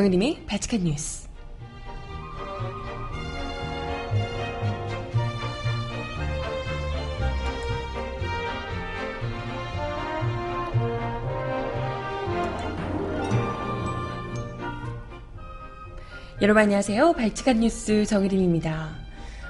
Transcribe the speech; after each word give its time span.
정혜림의 0.00 0.44
바칙한 0.46 0.84
뉴스. 0.84 1.28
여러분 16.40 16.62
안녕하세요. 16.62 17.12
발칙한 17.12 17.60
뉴스 17.60 18.06
정혜림입니다. 18.06 18.94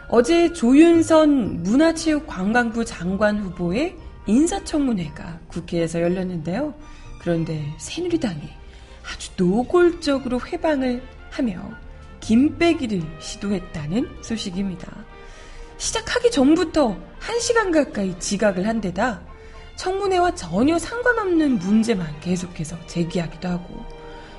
어제 0.08 0.52
조윤선 0.52 1.62
문화체육관광부 1.62 2.84
장관 2.84 3.38
후보의 3.38 3.94
인사청문회가 4.26 5.42
국회에서 5.46 6.00
열렸는데요. 6.00 6.74
그런데 7.20 7.72
새누리당이 7.78 8.59
노골적으로 9.40 10.38
회방을 10.40 11.02
하며 11.30 11.62
김빼기를 12.20 13.02
시도했다는 13.20 14.22
소식입니다. 14.22 14.86
시작하기 15.78 16.30
전부터 16.30 17.00
1시간 17.20 17.72
가까이 17.72 18.18
지각을 18.18 18.68
한 18.68 18.82
데다 18.82 19.22
청문회와 19.76 20.34
전혀 20.34 20.78
상관없는 20.78 21.58
문제만 21.58 22.20
계속해서 22.20 22.76
제기하기도 22.86 23.48
하고 23.48 23.82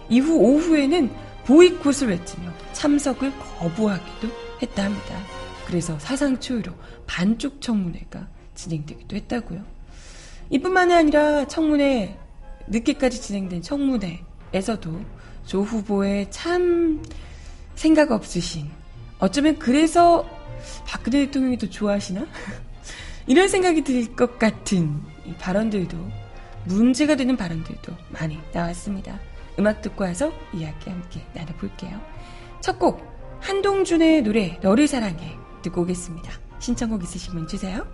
이후 0.07 0.37
오후에는 0.37 1.09
보이콧을 1.45 2.09
외치며 2.09 2.52
참석을 2.73 3.33
거부하기도 3.39 4.27
했다 4.61 4.83
합니다. 4.83 5.15
그래서 5.65 5.97
사상 5.97 6.39
초유로 6.39 6.73
반쪽 7.08 7.59
청문회가 7.59 8.27
진행되기도 8.53 9.15
했다고요. 9.15 9.63
이뿐만이 10.52 10.93
아니라 10.93 11.47
청문회 11.47 12.19
늦게까지 12.67 13.19
진행된 13.19 13.63
청문회 13.63 14.30
에서도 14.53 14.99
조 15.45 15.61
후보의 15.63 16.30
참 16.31 17.03
생각 17.75 18.11
없으신 18.11 18.69
어쩌면 19.19 19.58
그래서 19.59 20.27
박근혜 20.85 21.25
대통령이 21.25 21.58
더 21.58 21.67
좋아하시나? 21.69 22.25
이런 23.27 23.47
생각이 23.47 23.83
들 23.83 24.16
것 24.16 24.38
같은 24.39 25.02
발언들도 25.39 25.97
문제가 26.66 27.16
되는 27.16 27.38
발언들도 27.38 27.93
많이 28.09 28.39
나왔습니다. 28.53 29.19
음악 29.59 29.81
듣고 29.81 30.03
와서 30.03 30.31
이야기 30.53 30.89
함께 30.89 31.25
나눠볼게요. 31.33 31.99
첫 32.61 32.77
곡, 32.77 33.02
한동준의 33.39 34.21
노래, 34.23 34.59
너를 34.61 34.88
사랑해. 34.88 35.36
듣고 35.61 35.81
오겠습니다. 35.81 36.31
신청곡 36.59 37.03
있으시면 37.03 37.47
주세요. 37.47 37.86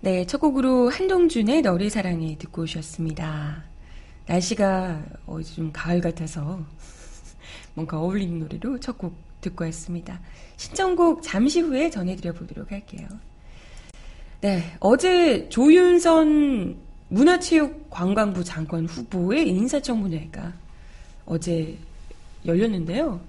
네, 0.00 0.24
첫 0.26 0.38
곡으로 0.38 0.90
한동준의 0.90 1.62
너를 1.62 1.90
사랑해 1.90 2.36
듣고 2.38 2.62
오셨습니다. 2.62 3.64
날씨가 4.26 5.02
어, 5.26 5.42
좀 5.42 5.70
가을 5.72 6.00
같아서 6.00 6.64
뭔가 7.74 7.98
어울리는 7.98 8.38
노래로 8.38 8.78
첫 8.80 8.98
곡 8.98 9.28
듣고 9.40 9.64
왔습니다. 9.66 10.20
신청곡 10.56 11.22
잠시 11.22 11.60
후에 11.60 11.90
전해드려 11.90 12.32
보도록 12.32 12.70
할게요. 12.72 13.06
네, 14.40 14.64
어제 14.80 15.48
조윤선 15.48 16.76
문화체육관광부 17.08 18.44
장관 18.44 18.86
후보의 18.86 19.48
인사청문회가 19.48 20.52
어제 21.26 21.76
열렸는데요. 22.46 23.20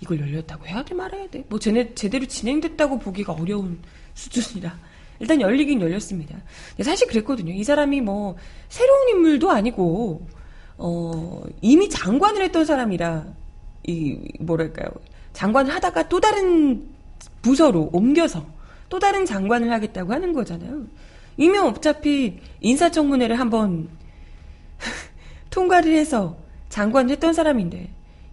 이걸 0.00 0.20
열렸다고 0.20 0.66
해야 0.66 0.84
돼 0.84 0.94
말아야 0.94 1.28
돼? 1.28 1.44
뭐 1.48 1.58
제네, 1.58 1.94
제대로 1.94 2.26
진행됐다고 2.26 2.98
보기가 2.98 3.32
어려운 3.32 3.78
수준이라 4.14 4.78
일단 5.20 5.40
열리긴 5.40 5.80
열렸습니다. 5.80 6.36
사실 6.82 7.06
그랬거든요. 7.08 7.52
이 7.52 7.64
사람이 7.64 8.00
뭐 8.00 8.36
새로운 8.68 9.08
인물도 9.10 9.50
아니고 9.50 10.26
어, 10.76 11.42
이미 11.60 11.88
장관을 11.88 12.42
했던 12.42 12.64
사람이라 12.64 13.26
이 13.86 14.18
뭐랄까요? 14.40 14.88
장관을 15.32 15.72
하다가 15.74 16.08
또 16.08 16.20
다른 16.20 16.88
부서로 17.42 17.90
옮겨서 17.92 18.44
또 18.88 18.98
다른 18.98 19.24
장관을 19.24 19.70
하겠다고 19.70 20.12
하는 20.12 20.32
거잖아요. 20.32 20.86
이미 21.36 21.58
어차피 21.58 22.38
인사청문회를 22.60 23.38
한번 23.38 23.88
통과를 25.50 25.92
해서 25.94 26.36
장관을 26.68 27.10
했던 27.10 27.32
사람인데 27.34 27.88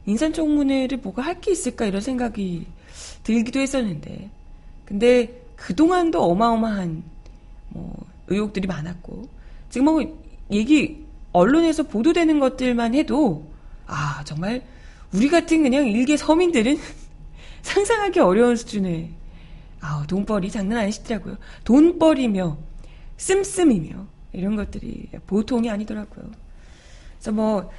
인사청문회를 0.06 1.00
뭐가 1.00 1.22
할 1.22 1.42
게 1.42 1.52
있을까 1.52 1.86
이런 1.86 2.02
생각이 2.02 2.66
들기도 3.24 3.60
했었는데 3.60 4.30
근데 4.86 5.41
그동안도 5.62 6.24
어마어마한 6.24 7.04
뭐 7.70 7.96
의혹들이 8.28 8.68
많았고 8.68 9.30
지금 9.70 9.86
뭐 9.86 10.20
얘기 10.50 11.06
언론에서 11.32 11.84
보도되는 11.84 12.40
것들만 12.40 12.96
해도 12.96 13.46
아 13.86 14.24
정말 14.26 14.64
우리 15.14 15.30
같은 15.30 15.62
그냥 15.62 15.86
일개 15.88 16.18
서민들은 16.18 16.78
상상하기 17.62 18.20
어려운 18.20 18.56
수준의 18.56 19.12
아 19.82 20.04
돈벌이 20.08 20.50
장난 20.50 20.80
아니시더라고요. 20.80 21.38
돈벌이며 21.64 22.58
씀씀이며 23.18 24.08
이런 24.34 24.56
것들이 24.56 25.10
보통이 25.28 25.70
아니더라고요. 25.70 26.26
그래서 27.18 27.32
뭐 27.32 27.70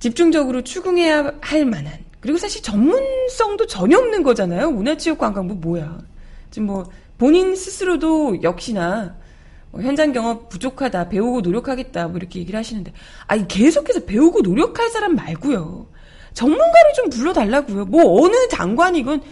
집중적으로 0.00 0.62
추궁해야 0.62 1.32
할 1.40 1.64
만한 1.64 1.92
그리고 2.18 2.38
사실 2.38 2.60
전문성도 2.60 3.66
전혀 3.66 3.98
없는 3.98 4.24
거잖아요. 4.24 4.72
문화체육관광부 4.72 5.54
뭐야? 5.54 6.00
지금 6.50 6.66
뭐 6.66 6.84
본인 7.18 7.56
스스로도 7.56 8.42
역시나 8.42 9.16
뭐 9.70 9.82
현장 9.82 10.12
경험 10.12 10.48
부족하다, 10.48 11.08
배우고 11.08 11.42
노력하겠다, 11.42 12.08
뭐 12.08 12.16
이렇게 12.16 12.40
얘기를 12.40 12.58
하시는데, 12.58 12.92
아니, 13.26 13.46
계속해서 13.46 14.06
배우고 14.06 14.40
노력할 14.40 14.88
사람 14.88 15.14
말고요. 15.14 15.88
전문가를 16.32 16.92
좀 16.94 17.10
불러달라고요. 17.10 17.84
뭐, 17.86 18.22
어느 18.22 18.48
장관이건, 18.48 19.22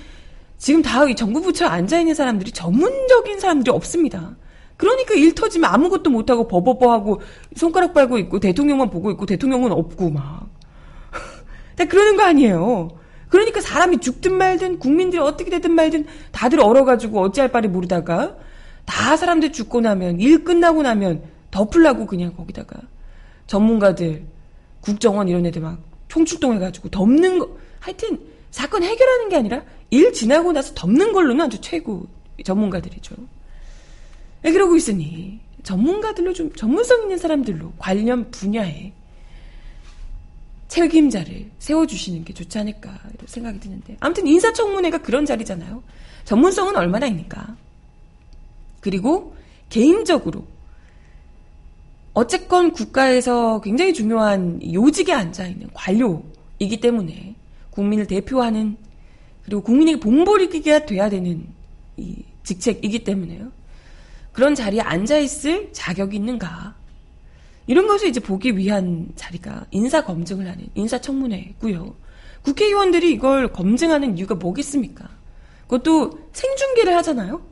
지금 0.58 0.82
다 0.82 1.02
정부 1.14 1.40
부처에 1.40 1.68
앉아 1.68 2.00
있는 2.00 2.14
사람들이 2.14 2.50
전문적인 2.52 3.40
사람들이 3.40 3.70
없습니다. 3.70 4.36
그러니까 4.76 5.14
일 5.14 5.34
터지면 5.34 5.72
아무것도 5.72 6.10
못하고 6.10 6.48
버버버하고 6.48 7.20
손가락 7.54 7.94
빨고 7.94 8.18
있고 8.18 8.40
대통령만 8.40 8.90
보고 8.90 9.10
있고 9.10 9.24
대통령은 9.24 9.72
없고 9.72 10.10
막. 10.10 10.48
다 11.76 11.84
그러는 11.86 12.16
거 12.16 12.24
아니에요. 12.24 12.88
그러니까 13.28 13.60
사람이 13.60 13.98
죽든 13.98 14.36
말든 14.36 14.78
국민들이 14.78 15.20
어떻게 15.20 15.50
되든 15.50 15.72
말든 15.72 16.06
다들 16.32 16.60
얼어가지고 16.60 17.20
어찌할 17.20 17.50
바를 17.50 17.70
모르다가 17.70 18.36
다 18.84 19.16
사람들 19.16 19.52
죽고 19.52 19.80
나면 19.80 20.20
일 20.20 20.44
끝나고 20.44 20.82
나면 20.82 21.22
덮으려고 21.50 22.06
그냥 22.06 22.34
거기다가 22.34 22.80
전문가들 23.46 24.24
국정원 24.80 25.28
이런 25.28 25.44
애들 25.46 25.60
막 25.60 25.78
총출동해가지고 26.08 26.90
덮는 26.90 27.38
거 27.38 27.56
하여튼 27.80 28.18
사건 28.50 28.82
해결하는 28.82 29.28
게 29.28 29.36
아니라 29.36 29.62
일 29.90 30.12
지나고 30.12 30.52
나서 30.52 30.72
덮는 30.74 31.12
걸로는 31.12 31.46
아주 31.46 31.60
최고 31.60 32.06
전문가들이죠. 32.44 33.14
왜 34.42 34.52
그러고 34.52 34.76
있으니 34.76 35.40
전문가들로 35.62 36.32
좀 36.32 36.52
전문성 36.54 37.02
있는 37.02 37.18
사람들로 37.18 37.72
관련 37.78 38.30
분야에 38.30 38.92
책임자를 40.68 41.50
세워주시는 41.58 42.24
게 42.24 42.32
좋지 42.32 42.58
않을까 42.58 42.98
생각이 43.26 43.60
드는데 43.60 43.96
아무튼 44.00 44.26
인사청문회가 44.26 44.98
그런 44.98 45.24
자리잖아요. 45.24 45.82
전문성은 46.24 46.76
얼마나 46.76 47.06
있는가. 47.06 47.56
그리고 48.80 49.34
개인적으로 49.68 50.46
어쨌건 52.14 52.72
국가에서 52.72 53.60
굉장히 53.60 53.92
중요한 53.92 54.60
요직에 54.72 55.12
앉아 55.12 55.46
있는 55.48 55.68
관료이기 55.74 56.80
때문에 56.80 57.34
국민을 57.70 58.06
대표하는 58.06 58.76
그리고 59.44 59.62
국민에게 59.62 60.00
봉보리기가 60.00 60.86
돼야 60.86 61.08
되는 61.08 61.46
이 61.96 62.24
직책이기 62.42 63.04
때문에요. 63.04 63.52
그런 64.32 64.54
자리에 64.54 64.80
앉아 64.80 65.18
있을 65.18 65.72
자격이 65.72 66.16
있는가? 66.16 66.74
이런 67.66 67.86
것을 67.86 68.08
이제 68.08 68.20
보기 68.20 68.56
위한 68.56 69.08
자리가 69.16 69.66
인사 69.70 70.04
검증을 70.04 70.48
하는 70.48 70.68
인사청문회고요. 70.74 71.96
국회의원들이 72.42 73.12
이걸 73.12 73.52
검증하는 73.52 74.18
이유가 74.18 74.36
뭐겠습니까? 74.36 75.08
그것도 75.62 76.28
생중계를 76.32 76.94
하잖아요. 76.96 77.44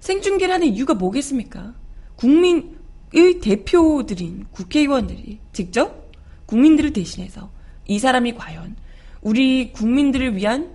생중계를 0.00 0.54
하는 0.54 0.68
이유가 0.68 0.94
뭐겠습니까? 0.94 1.74
국민의 2.16 3.40
대표들인 3.42 4.46
국회의원들이 4.52 5.38
직접 5.52 6.10
국민들을 6.46 6.94
대신해서 6.94 7.50
이 7.86 7.98
사람이 7.98 8.34
과연 8.36 8.76
우리 9.20 9.72
국민들을 9.72 10.36
위한 10.36 10.70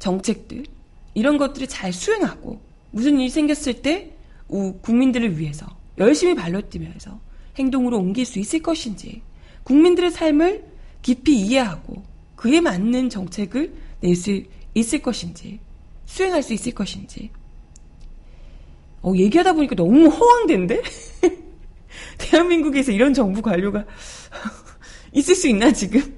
정책들 0.00 0.64
이런 1.14 1.38
것들을 1.38 1.68
잘 1.68 1.92
수행하고 1.92 2.60
무슨 2.90 3.20
일이 3.20 3.30
생겼을 3.30 3.82
때 3.82 4.12
국민들을 4.82 5.38
위해서 5.38 5.66
열심히 5.98 6.34
발로 6.34 6.60
뛰면서 6.68 7.20
행동으로 7.58 7.98
옮길 7.98 8.24
수 8.26 8.38
있을 8.38 8.60
것인지 8.60 9.22
국민들의 9.64 10.10
삶을 10.10 10.64
깊이 11.02 11.36
이해하고 11.40 12.02
그에 12.36 12.60
맞는 12.60 13.10
정책을 13.10 13.72
낼 14.00 14.14
수 14.14 14.42
있을 14.74 15.00
것인지 15.00 15.58
수행할 16.04 16.42
수 16.42 16.52
있을 16.52 16.72
것인지 16.72 17.30
어, 19.02 19.12
얘기하다 19.14 19.54
보니까 19.54 19.74
너무 19.74 20.08
허황된데? 20.08 20.82
대한민국에서 22.18 22.92
이런 22.92 23.14
정부 23.14 23.40
관료가 23.40 23.84
있을 25.12 25.34
수 25.34 25.48
있나 25.48 25.72
지금? 25.72 26.14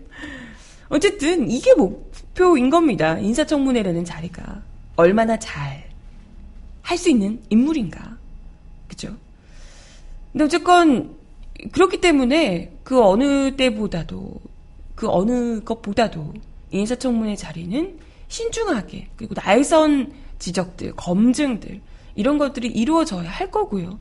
어쨌든 0.88 1.50
이게 1.50 1.72
목표인 1.74 2.70
겁니다. 2.70 3.18
인사청문회라는 3.18 4.04
자리가 4.04 4.62
얼마나 4.96 5.38
잘 5.38 5.88
할 6.88 6.96
수 6.96 7.10
있는 7.10 7.38
인물인가. 7.50 8.16
그죠? 8.88 9.14
근데 10.32 10.44
어쨌건 10.44 11.17
그렇기 11.72 12.00
때문에 12.00 12.72
그 12.84 13.02
어느 13.02 13.56
때보다도 13.56 14.40
그 14.94 15.08
어느 15.08 15.60
것보다도 15.60 16.34
인사청문회 16.70 17.36
자리는 17.36 17.98
신중하게 18.28 19.08
그리고 19.16 19.34
날선 19.34 20.12
지적들, 20.38 20.94
검증들 20.96 21.80
이런 22.14 22.38
것들이 22.38 22.68
이루어져야 22.68 23.28
할 23.28 23.50
거고요. 23.50 23.98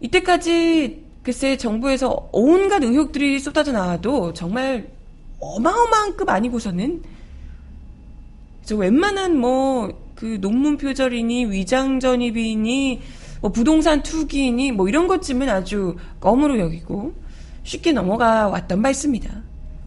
이때까지 0.00 1.04
글쎄 1.22 1.56
정부에서 1.56 2.28
온갖 2.32 2.82
의혹들이 2.82 3.38
쏟아져 3.38 3.72
나와도 3.72 4.32
정말 4.32 4.88
어마어마한 5.40 6.16
급 6.16 6.28
아니고서는 6.28 7.02
저 8.64 8.76
웬만한 8.76 9.38
뭐 9.38 10.08
그 10.18 10.38
논문 10.40 10.78
표절이니 10.78 11.44
위장 11.46 12.00
전입이니 12.00 13.00
뭐 13.40 13.50
부동산 13.50 14.02
투기니 14.02 14.72
뭐 14.72 14.88
이런 14.88 15.06
것쯤은 15.06 15.48
아주 15.48 15.96
껌으로 16.20 16.58
여기고 16.58 17.14
쉽게 17.62 17.92
넘어가 17.92 18.48
왔던 18.48 18.82
바 18.82 18.90
있습니다. 18.90 19.30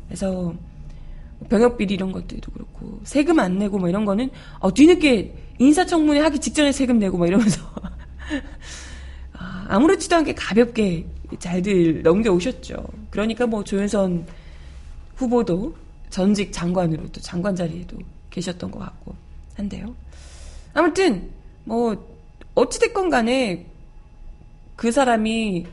그래서 0.07 0.53
병역비리 1.49 1.93
이런 1.93 2.11
것들도 2.11 2.51
그렇고 2.51 2.99
세금 3.03 3.39
안 3.39 3.57
내고 3.57 3.77
뭐 3.79 3.89
이런 3.89 4.05
거는 4.05 4.29
어, 4.59 4.73
뒤늦게 4.73 5.33
인사청문회 5.59 6.19
하기 6.19 6.39
직전에 6.39 6.71
세금 6.71 6.99
내고 6.99 7.17
뭐 7.17 7.27
이러면서 7.27 7.61
아, 9.33 9.65
아무렇지도 9.69 10.15
않게 10.17 10.35
가볍게 10.35 11.05
잘들 11.39 12.03
넘겨오셨죠. 12.03 12.85
그러니까 13.09 13.47
뭐 13.47 13.63
조윤선 13.63 14.25
후보도 15.15 15.75
전직 16.09 16.51
장관으로 16.51 17.07
또 17.11 17.21
장관 17.21 17.55
자리에도 17.55 17.97
계셨던 18.29 18.71
것 18.71 18.79
같고 18.79 19.15
한데요. 19.55 19.95
아무튼 20.73 21.29
뭐 21.63 22.10
어찌됐건 22.55 23.09
간에 23.09 23.65
그 24.75 24.91
사람이 24.91 25.65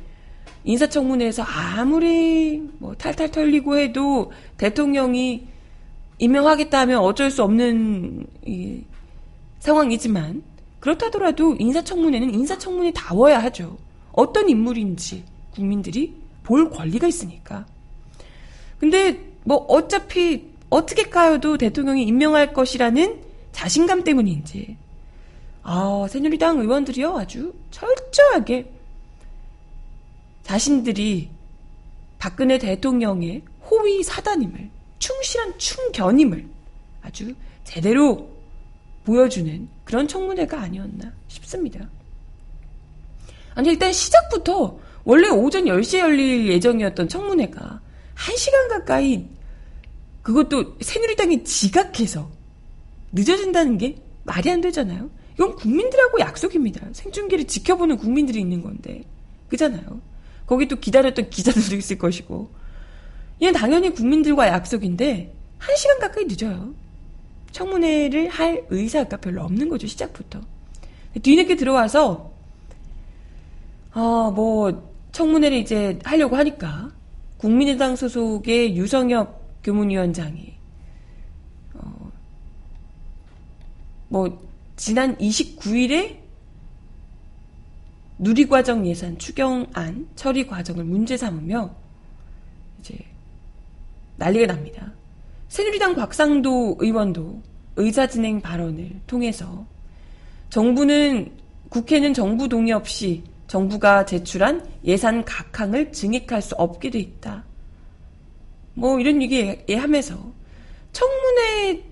인사청문회에서 0.65 1.43
아무리 1.43 2.63
뭐 2.79 2.95
탈탈 2.95 3.31
털리고 3.31 3.79
해도 3.79 4.33
대통령이 4.59 5.47
임명하겠다 6.19 6.81
하면 6.81 6.99
어쩔 6.99 7.31
수 7.31 7.43
없는 7.43 8.27
이 8.45 8.83
상황이지만 9.61 10.43
그렇다더라도 10.81 11.57
인사청문회는 11.59 12.35
인사청문회 12.35 12.93
다워야 12.93 13.39
하죠. 13.45 13.79
어떤 14.13 14.49
인물인지 14.49 15.25
국민들이 15.53 16.15
볼 16.43 16.71
권리가 16.71 17.07
있으니까. 17.07 17.67
근데 18.79 19.21
뭐 19.45 19.57
어차피 19.69 20.51
어떻게 20.71 21.05
까여도 21.05 21.57
대통령이 21.57 22.05
임명할 22.05 22.53
것이라는 22.53 23.21
자신감 23.53 24.05
때문인지 24.05 24.77
아, 25.71 26.07
새누리당 26.09 26.61
의원들이요, 26.61 27.19
아주 27.19 27.53
철저하게 27.71 28.73
자신들이 30.43 31.29
박근혜 32.19 32.57
대통령의 32.57 33.43
호위 33.69 34.03
사단임을, 34.03 34.71
충실한 34.99 35.59
충견임을 35.59 36.49
아주 37.03 37.35
제대로 37.65 38.31
보여주는 39.05 39.69
그런 39.85 40.09
청문회가 40.09 40.59
아니었나 40.59 41.13
싶습니다. 41.29 41.87
아니, 43.55 43.69
일단 43.69 43.93
시작부터 43.93 44.79
원래 45.05 45.29
오전 45.29 45.67
10시에 45.67 45.99
열릴 45.99 46.49
예정이었던 46.49 47.11
청문회가 47.11 47.83
1시간 48.15 48.71
가까이 48.71 49.27
그것도 50.23 50.79
새누리당이 50.81 51.45
지각해서 51.45 52.31
늦어진다는 53.13 53.77
게 53.77 53.97
말이 54.25 54.51
안 54.51 54.63
되잖아요. 54.63 55.18
이건 55.39 55.55
국민들하고 55.55 56.19
약속입니다. 56.19 56.89
생중계를 56.93 57.45
지켜보는 57.47 57.97
국민들이 57.97 58.41
있는 58.41 58.61
건데. 58.61 59.05
그잖아요. 59.49 60.01
거기 60.47 60.67
또 60.67 60.77
기다렸던 60.77 61.31
기자들도 61.31 61.77
있을 61.77 61.97
것이고. 61.97 62.51
이건 63.39 63.55
당연히 63.55 63.95
국민들과 63.95 64.49
약속인데, 64.49 65.33
한 65.59 65.77
시간 65.77 66.01
가까이 66.01 66.25
늦어요. 66.25 66.75
청문회를 67.53 68.29
할 68.29 68.67
의사가 68.69 69.19
별로 69.19 69.45
없는 69.45 69.69
거죠, 69.69 69.87
시작부터. 69.87 70.41
뒤늦게 71.23 71.55
들어와서, 71.55 72.33
어, 73.95 74.33
뭐, 74.33 74.93
청문회를 75.13 75.57
이제 75.59 76.01
하려고 76.03 76.35
하니까, 76.35 76.91
국민의당 77.37 77.95
소속의 77.95 78.77
유성엽 78.77 79.63
교문위원장이, 79.63 80.53
어, 81.75 82.11
뭐, 84.09 84.48
지난 84.79 85.17
29일에 85.19 86.17
누리과정 88.19 88.87
예산 88.87 89.19
추경안 89.19 90.09
처리 90.15 90.47
과정을 90.47 90.85
문제 90.85 91.17
삼으며 91.17 91.75
이제 92.79 92.97
난리가 94.17 94.47
납니다. 94.47 94.93
새누리당 95.49 95.97
곽상도 95.97 96.77
의원도 96.79 97.43
의사진행 97.75 98.41
발언을 98.41 99.01
통해서 99.09 99.67
정부는 100.51 101.33
국회는 101.71 102.15
정부 102.15 102.49
동의 102.49 102.73
없이 102.73 103.25
정부가 103.49 104.05
제출한 104.07 104.65
예산 104.85 105.25
각항을 105.25 105.91
증액할 105.91 106.41
수 106.41 106.55
없게 106.55 106.91
돼 106.91 107.01
있다. 107.01 107.45
뭐 108.75 109.01
이런 109.01 109.21
얘기 109.23 109.75
하면서 109.75 110.17
청문회 110.93 111.83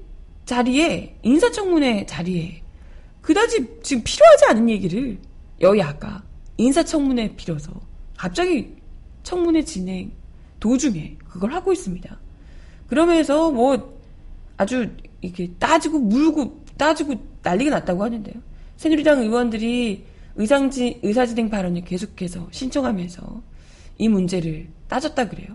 자리에 0.45 1.16
인사청문회 1.23 2.07
자리에 2.07 2.62
그다지 3.26 3.80
지금 3.83 4.04
필요하지 4.04 4.45
않은 4.50 4.71
얘기를 4.71 5.18
여야가 5.61 6.23
인사청문회 6.59 7.35
빌어서 7.35 7.73
갑자기 8.16 8.76
청문회 9.25 9.62
진행 9.62 10.12
도중에 10.61 11.16
그걸 11.28 11.52
하고 11.52 11.73
있습니다. 11.73 12.21
그러면서 12.87 13.50
뭐 13.50 13.99
아주 14.56 14.88
이렇게 15.23 15.50
따지고 15.59 15.99
물고 15.99 16.62
따지고 16.76 17.14
난리가 17.42 17.71
났다고 17.71 18.04
하는데요. 18.04 18.35
새누리당 18.76 19.23
의원들이 19.23 20.04
의상지, 20.37 21.00
의사진행 21.02 21.50
발언을 21.50 21.83
계속해서 21.83 22.47
신청하면서 22.52 23.42
이 23.99 24.09
문제를 24.09 24.68
따졌다 24.87 25.28
그래요. 25.28 25.49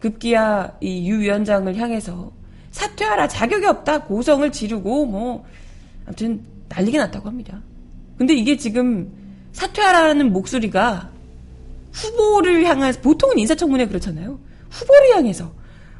급기야 0.00 0.78
이 0.80 1.06
유 1.08 1.20
위원장을 1.20 1.76
향해서 1.76 2.32
사퇴하라 2.72 3.28
자격이 3.28 3.66
없다 3.66 4.02
고성을 4.06 4.50
지르고 4.50 5.06
뭐 5.06 5.44
아무튼 6.06 6.42
난리가 6.68 6.98
났다고 6.98 7.28
합니다. 7.28 7.62
근데 8.16 8.34
이게 8.34 8.56
지금 8.56 9.10
사퇴하라는 9.52 10.32
목소리가 10.32 11.10
후보를 11.92 12.64
향해서 12.64 13.00
보통은 13.00 13.38
인사청문회 13.38 13.86
그렇잖아요. 13.86 14.38
후보를 14.70 15.16
향해서 15.16 15.52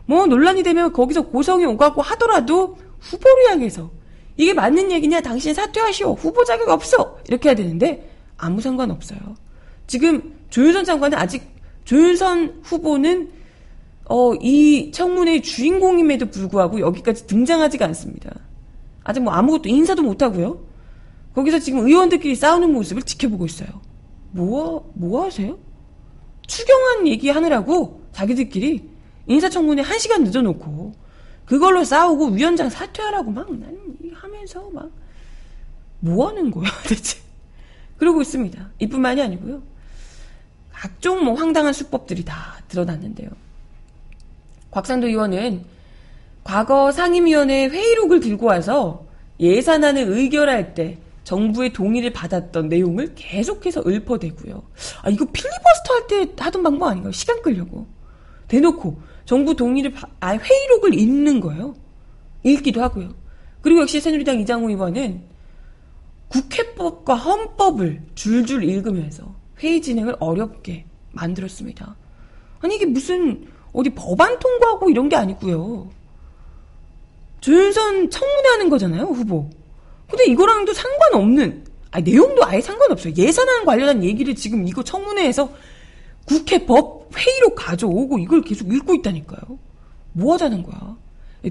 뭐 0.07 0.27
논란이 0.27 0.63
되면 0.63 0.93
거기서 0.93 1.23
고성이 1.23 1.65
오가고 1.67 2.03
하더라도 2.03 2.79
후보를 3.01 3.51
향해서 3.51 3.91
이게 4.37 4.55
맞는 4.55 4.93
얘기냐? 4.93 5.21
당신 5.21 5.53
사퇴하시오. 5.53 6.15
후보 6.15 6.45
자격 6.45 6.69
없어. 6.69 7.19
이렇게 7.29 7.49
해야 7.49 7.57
되는데 7.57 8.09
아무 8.37 8.61
상관 8.61 8.91
없어요. 8.91 9.19
지금 9.87 10.35
조윤선 10.51 10.85
장관은 10.85 11.19
아직 11.19 11.43
조윤선 11.85 12.61
후보는 12.63 13.31
어, 14.05 14.35
이 14.35 14.91
청문회의 14.93 15.43
주인공임에도 15.43 16.31
불구하고 16.31 16.81
여기까지 16.81 17.27
등장하지가 17.27 17.85
않습니다. 17.87 18.31
아직 19.09 19.21
뭐 19.21 19.33
아무것도 19.33 19.69
인사도 19.69 20.03
못하고요. 20.03 20.61
거기서 21.35 21.61
지금 21.61 21.87
의원들끼리 21.87 22.35
싸우는 22.35 22.73
모습을 22.73 23.03
지켜보고 23.03 23.47
있어요. 23.47 23.69
뭐, 24.33 24.93
뭐 24.95 25.25
하세요? 25.25 25.59
추경안 26.47 27.07
얘기하느라고 27.09 28.03
자기들끼리 28.13 28.89
인사청문회 29.27 29.83
한 29.83 29.99
시간 29.99 30.25
늦어놓고 30.25 30.95
그걸로 31.47 31.85
싸우고 31.85 32.29
위원장 32.33 32.69
사퇴하라고 32.69 33.31
막 33.31 33.49
하면서 34.15 34.71
막 34.71 34.91
뭐 36.01 36.29
하는 36.29 36.51
거야 36.51 36.71
대체 36.89 37.19
그러고 37.97 38.23
있습니다. 38.23 38.71
이뿐만이 38.79 39.21
아니고요. 39.21 39.63
각종 40.73 41.25
뭐 41.25 41.35
황당한 41.35 41.73
수법들이 41.73 42.25
다 42.25 42.63
드러났는데요. 42.69 43.29
곽상도 44.71 45.09
의원은 45.09 45.65
과거 46.49 46.91
상임위원회 46.91 47.67
회의록을 47.67 48.21
들고 48.21 48.47
와서 48.47 49.05
예산안을 49.39 50.05
의결할 50.09 50.73
때 50.73 50.97
정부의 51.25 51.75
동의를 51.75 52.15
받았던 52.15 52.71
내용을 52.71 53.13
계속해서 53.15 53.83
읊어대고요. 53.87 54.63
아, 55.03 55.11
이거 55.11 55.27
필리버스터 55.27 55.95
할 55.95 56.07
때 56.07 56.33
하던 56.43 56.63
방법 56.63 56.87
아닌가요? 56.87 57.13
시간 57.13 57.43
끌려고. 57.43 57.87
대놓고 58.49 58.99
정부 59.27 59.55
동의를, 59.55 59.93
바, 59.93 60.09
아, 60.21 60.39
회의록을 60.39 60.95
읽는 60.95 61.41
거예요. 61.41 61.75
읽기도 62.45 62.83
하고요. 62.83 63.11
그리고 63.61 63.83
역시 63.83 64.01
새누리당 64.01 64.41
이장호 64.41 64.71
의원은 64.71 65.21
국회법과 66.29 67.15
헌법을 67.15 68.01
줄줄 68.15 68.65
읽으면서 68.65 69.35
회의 69.63 69.83
진행을 69.83 70.17
어렵게 70.19 70.87
만들었습니다. 71.13 71.95
아니, 72.61 72.77
이게 72.77 72.87
무슨, 72.87 73.47
어디 73.75 73.91
법안 73.91 74.39
통과하고 74.39 74.89
이런 74.89 75.11
게 75.11 75.17
아니고요. 75.17 75.98
조윤선 77.41 78.11
청문회 78.11 78.49
하는 78.49 78.69
거잖아요, 78.69 79.05
후보. 79.05 79.49
근데 80.09 80.25
이거랑도 80.27 80.73
상관없는, 80.73 81.65
아 81.91 82.01
내용도 82.01 82.45
아예 82.45 82.61
상관없어요. 82.61 83.15
예산안 83.17 83.65
관련한 83.65 84.05
얘기를 84.05 84.35
지금 84.35 84.67
이거 84.67 84.83
청문회에서 84.83 85.51
국회 86.25 86.67
법 86.67 87.11
회의로 87.17 87.55
가져오고 87.55 88.19
이걸 88.19 88.43
계속 88.43 88.73
읽고 88.73 88.95
있다니까요. 88.95 89.59
뭐 90.13 90.35
하자는 90.35 90.63
거야. 90.63 90.97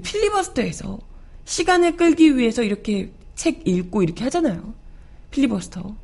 필리버스터에서 0.02 0.98
시간을 1.44 1.96
끌기 1.96 2.36
위해서 2.36 2.62
이렇게 2.62 3.10
책 3.34 3.66
읽고 3.66 4.02
이렇게 4.02 4.24
하잖아요. 4.24 4.74
필리버스터. 5.30 5.94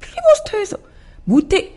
필리버스터에서 0.00 0.76
못해, 1.24 1.72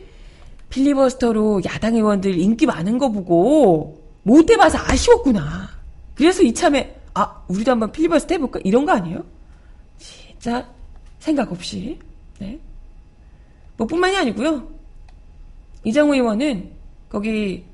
필리버스터로 0.69 1.61
야당 1.65 1.95
의원들 1.95 2.37
인기 2.37 2.65
많은 2.65 2.97
거 2.97 3.09
보고 3.09 4.01
못해봐서 4.23 4.77
아쉬웠구나. 4.79 5.69
그래서 6.15 6.41
이참에 6.41 6.95
아 7.15 7.43
우리도 7.47 7.71
한번 7.71 7.91
필리버스터 7.91 8.35
해볼까 8.35 8.59
이런 8.63 8.85
거 8.85 8.91
아니에요? 8.91 9.23
진짜 9.97 10.69
생각 11.19 11.51
없이 11.51 11.97
네. 12.39 12.59
뭐뿐만이 13.77 14.15
아니고요. 14.17 14.67
이장우 15.85 16.13
의원은 16.13 16.71
거기 17.09 17.65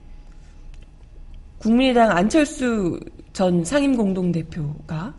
국민의당 1.58 2.12
안철수 2.16 3.00
전 3.34 3.64
상임공동대표가 3.64 5.14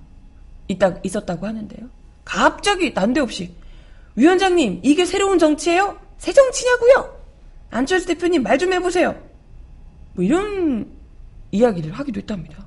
있다, 0.69 0.97
있었다고 1.02 1.47
하는데요. 1.47 1.88
갑자기 2.25 2.93
난데없이 2.93 3.55
위원장님 4.17 4.81
이게 4.83 5.05
새로운 5.05 5.38
정치예요? 5.38 5.99
새 6.19 6.33
정치냐고요? 6.33 7.23
안철수 7.71 8.07
대표님 8.07 8.43
말 8.43 8.59
좀 8.59 8.73
해보세요. 8.73 9.21
뭐 10.14 10.25
이런 10.25 10.88
이야기를 11.50 11.93
하기도 11.93 12.21
했답니다. 12.21 12.67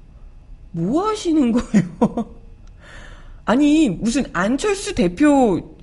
뭐 0.76 1.08
하시는 1.08 1.52
거예요? 1.54 2.36
아니 3.46 3.90
무슨 3.90 4.26
안철수 4.34 4.94
대표 4.94 5.78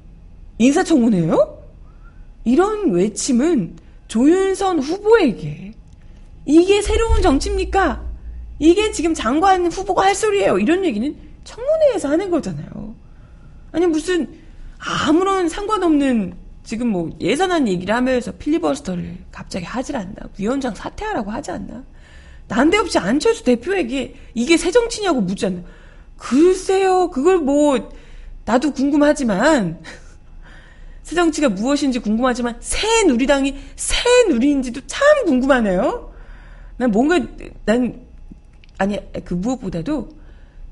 인사청문회요? 0.58 1.62
이런 2.44 2.90
외침은 2.90 3.76
조윤선 4.08 4.80
후보에게 4.80 5.72
이게 6.44 6.82
새로운 6.82 7.22
정치입니까? 7.22 8.04
이게 8.58 8.92
지금 8.92 9.14
장관 9.14 9.66
후보가 9.72 10.04
할 10.04 10.14
소리예요. 10.14 10.58
이런 10.58 10.84
얘기는 10.84 11.16
청문회에서 11.44 12.10
하는 12.10 12.30
거잖아요. 12.30 12.94
아니 13.72 13.86
무슨 13.86 14.38
아무런 14.78 15.48
상관없는 15.48 16.34
지금 16.64 16.88
뭐 16.88 17.10
예산안 17.20 17.66
얘기를 17.66 17.94
하면서 17.94 18.30
필리버스터를 18.32 19.18
갑자기 19.32 19.64
하질 19.64 19.96
않나. 19.96 20.14
위원장 20.38 20.74
사퇴하라고 20.74 21.30
하지 21.30 21.50
않나. 21.50 21.82
난데없이 22.52 22.98
안철수 22.98 23.44
대표에게 23.44 24.14
이게 24.34 24.56
새 24.56 24.70
정치냐고 24.70 25.22
않나. 25.46 25.62
글쎄요, 26.18 27.10
그걸 27.10 27.38
뭐, 27.38 27.90
나도 28.44 28.72
궁금하지만, 28.72 29.80
새 31.02 31.14
정치가 31.14 31.48
무엇인지 31.48 31.98
궁금하지만, 31.98 32.56
새 32.60 33.04
누리당이 33.04 33.56
새 33.74 33.98
누리인지도 34.28 34.82
참 34.86 35.24
궁금하네요. 35.24 36.12
난 36.76 36.90
뭔가, 36.90 37.18
난, 37.64 38.02
아니, 38.78 38.98
그 39.24 39.34
무엇보다도, 39.34 40.10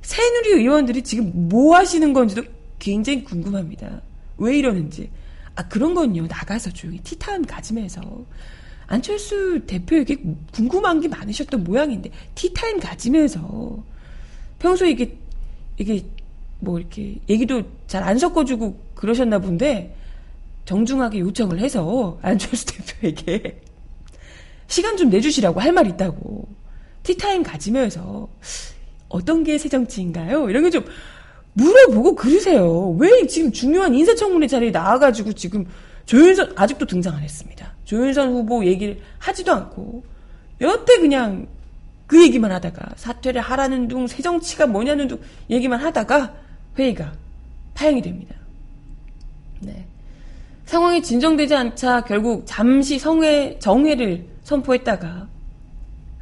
새누리 0.03 0.61
의원들이 0.61 1.03
지금 1.03 1.49
뭐 1.49 1.77
하시는 1.77 2.13
건지도 2.13 2.43
굉장히 2.79 3.25
궁금합니다. 3.25 4.03
왜 4.39 4.57
이러는지. 4.57 5.11
아, 5.55 5.69
그런 5.69 5.95
건요. 5.95 6.27
나가서 6.27 6.71
조용히 6.71 7.01
티타임 7.01 7.45
가지면서. 7.45 8.01
안철수 8.91 9.61
대표에게 9.69 10.17
궁금한 10.53 11.01
게 11.01 11.07
많으셨던 11.07 11.63
모양인데, 11.63 12.11
티타임 12.35 12.81
가지면서. 12.81 13.85
평소에 14.59 14.91
이게, 14.91 15.17
이게, 15.79 16.05
뭐 16.59 16.79
이렇게, 16.81 17.15
얘기도 17.29 17.63
잘 17.87 18.03
안 18.03 18.19
섞어주고 18.19 18.77
그러셨나 18.97 19.39
본데, 19.39 19.95
정중하게 20.65 21.21
요청을 21.21 21.61
해서, 21.61 22.19
안철수 22.21 22.67
대표에게, 23.01 23.61
시간 24.67 24.97
좀 24.97 25.09
내주시라고 25.09 25.61
할 25.61 25.73
말 25.73 25.87
있다고. 25.87 26.49
티타임 27.05 27.45
가지면서, 27.45 28.29
어떤 29.09 29.45
게 29.45 29.57
새 29.57 29.69
정치인가요? 29.69 30.51
이런 30.51 30.65
거 30.65 30.71
좀, 30.71 30.85
물어보고 31.53 32.17
그러세요. 32.17 32.91
왜 32.99 33.25
지금 33.29 33.53
중요한 33.53 33.95
인사청문회 33.95 34.49
자리에 34.49 34.71
나와가지고 34.73 35.33
지금 35.35 35.65
조윤선 36.07 36.55
아직도 36.57 36.87
등장 36.87 37.15
안 37.15 37.23
했습니다. 37.23 37.73
조윤선 37.91 38.31
후보 38.31 38.65
얘기를 38.65 39.01
하지도 39.19 39.53
않고 39.53 40.05
여태 40.61 40.99
그냥 41.01 41.49
그 42.07 42.23
얘기만 42.23 42.53
하다가 42.53 42.95
사퇴를 42.95 43.41
하라는 43.41 43.89
둥 43.89 44.07
새정치가 44.07 44.69
뭐냐는 44.69 45.09
둥 45.09 45.21
얘기만 45.51 45.81
하다가 45.81 46.33
회의가 46.79 47.13
파행이 47.75 48.01
됩니다. 48.01 48.37
네. 49.59 49.87
상황이 50.67 51.03
진정되지 51.03 51.57
않자 51.57 52.03
결국 52.03 52.45
잠시 52.47 53.01
성회 53.01 53.59
정회를 53.59 54.25
선포했다가 54.45 55.27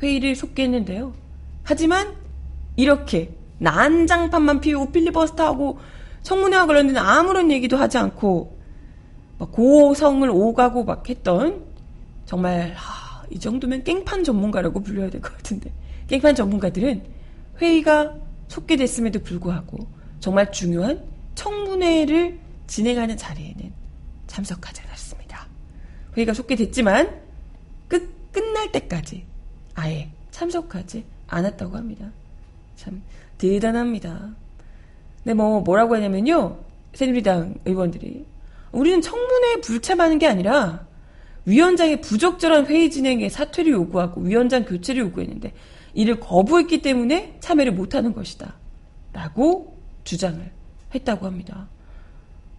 회의를 0.02 0.37
속개했는데요. 0.37 1.12
하지만 1.64 2.14
이렇게 2.76 3.34
난장판만 3.58 4.60
피우고 4.60 4.90
필리버스터하고 4.90 5.80
청문회와 6.22 6.64
관련된 6.64 6.96
아무런 6.96 7.50
얘기도 7.50 7.76
하지 7.76 7.98
않고 7.98 8.57
고성을 9.47 10.28
오가고 10.28 10.85
막 10.85 11.09
했던 11.09 11.64
정말 12.26 12.73
하, 12.75 13.25
이 13.30 13.38
정도면 13.38 13.85
깽판 13.85 14.25
전문가라고 14.25 14.80
불려야 14.83 15.11
될 15.11 15.21
것 15.21 15.35
같은데 15.37 15.71
깽판 16.09 16.35
전문가들은 16.35 17.02
회의가 17.61 18.14
속개됐음에도 18.49 19.21
불구하고 19.21 19.87
정말 20.21 20.50
중요한 20.52 21.02
청문회를 21.35 22.38
진행하는 22.66 23.16
자리에는 23.16 23.73
참석하지 24.26 24.83
않았습니다. 24.83 25.47
회의가 26.16 26.35
속개됐지만 26.35 27.21
끝 27.88 28.33
끝날 28.33 28.73
때까지 28.73 29.25
아예 29.75 30.11
참석하지 30.30 31.04
않았다고 31.28 31.76
합니다. 31.76 32.11
참 32.76 33.02
대단합니다. 33.38 34.30
근데 35.23 35.35
뭐 35.35 35.61
뭐라고 35.61 35.95
하냐면요. 35.95 36.59
새누리당 36.95 37.57
의원들이 37.64 38.25
우리는 38.72 39.00
청문회에 39.00 39.60
불참하는 39.62 40.18
게 40.18 40.26
아니라 40.26 40.87
위원장의 41.46 42.02
부적절한 42.02 42.66
회의 42.66 42.90
진행에 42.90 43.28
사퇴를 43.28 43.72
요구하고 43.72 44.20
위원장 44.20 44.64
교체를 44.64 45.02
요구했는데 45.02 45.54
이를 45.94 46.20
거부했기 46.20 46.82
때문에 46.82 47.38
참여를 47.40 47.72
못하는 47.72 48.12
것이다. 48.12 48.54
라고 49.12 49.78
주장을 50.04 50.38
했다고 50.94 51.26
합니다. 51.26 51.68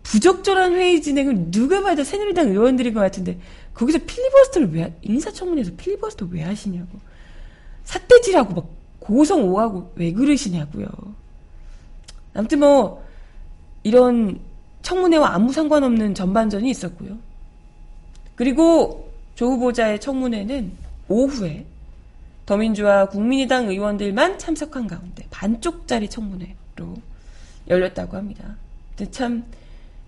부적절한 0.03 0.73
회의 0.73 1.01
진행을 1.01 1.51
누가 1.51 1.81
봐도 1.81 2.03
새누리당 2.03 2.49
의원들인 2.49 2.93
것 2.93 2.99
같은데 2.99 3.39
거기서 3.75 3.99
필리버스터를 3.99 4.73
왜 4.73 4.93
인사청문회에서 5.03 5.71
필리버스터 5.77 6.27
왜 6.31 6.41
하시냐고 6.41 6.99
삿대질하고 7.83 8.53
막 8.55 8.69
고성 8.99 9.43
오하고 9.49 9.93
왜 9.95 10.11
그러시냐고요. 10.11 10.87
아무튼 12.33 12.59
뭐 12.59 13.03
이런 13.83 14.39
청문회와 14.81 15.33
아무 15.33 15.51
상관없는 15.51 16.15
전반전이 16.15 16.69
있었고요. 16.69 17.17
그리고 18.35 19.11
조 19.35 19.51
후보자의 19.51 19.99
청문회는 19.99 20.71
오후에 21.07 21.65
더민주와 22.45 23.09
국민의당 23.09 23.67
의원들만 23.67 24.39
참석한 24.39 24.87
가운데 24.87 25.25
반쪽짜리 25.29 26.09
청문회로 26.09 26.95
열렸다고 27.67 28.17
합니다. 28.17 28.55
참 29.11 29.43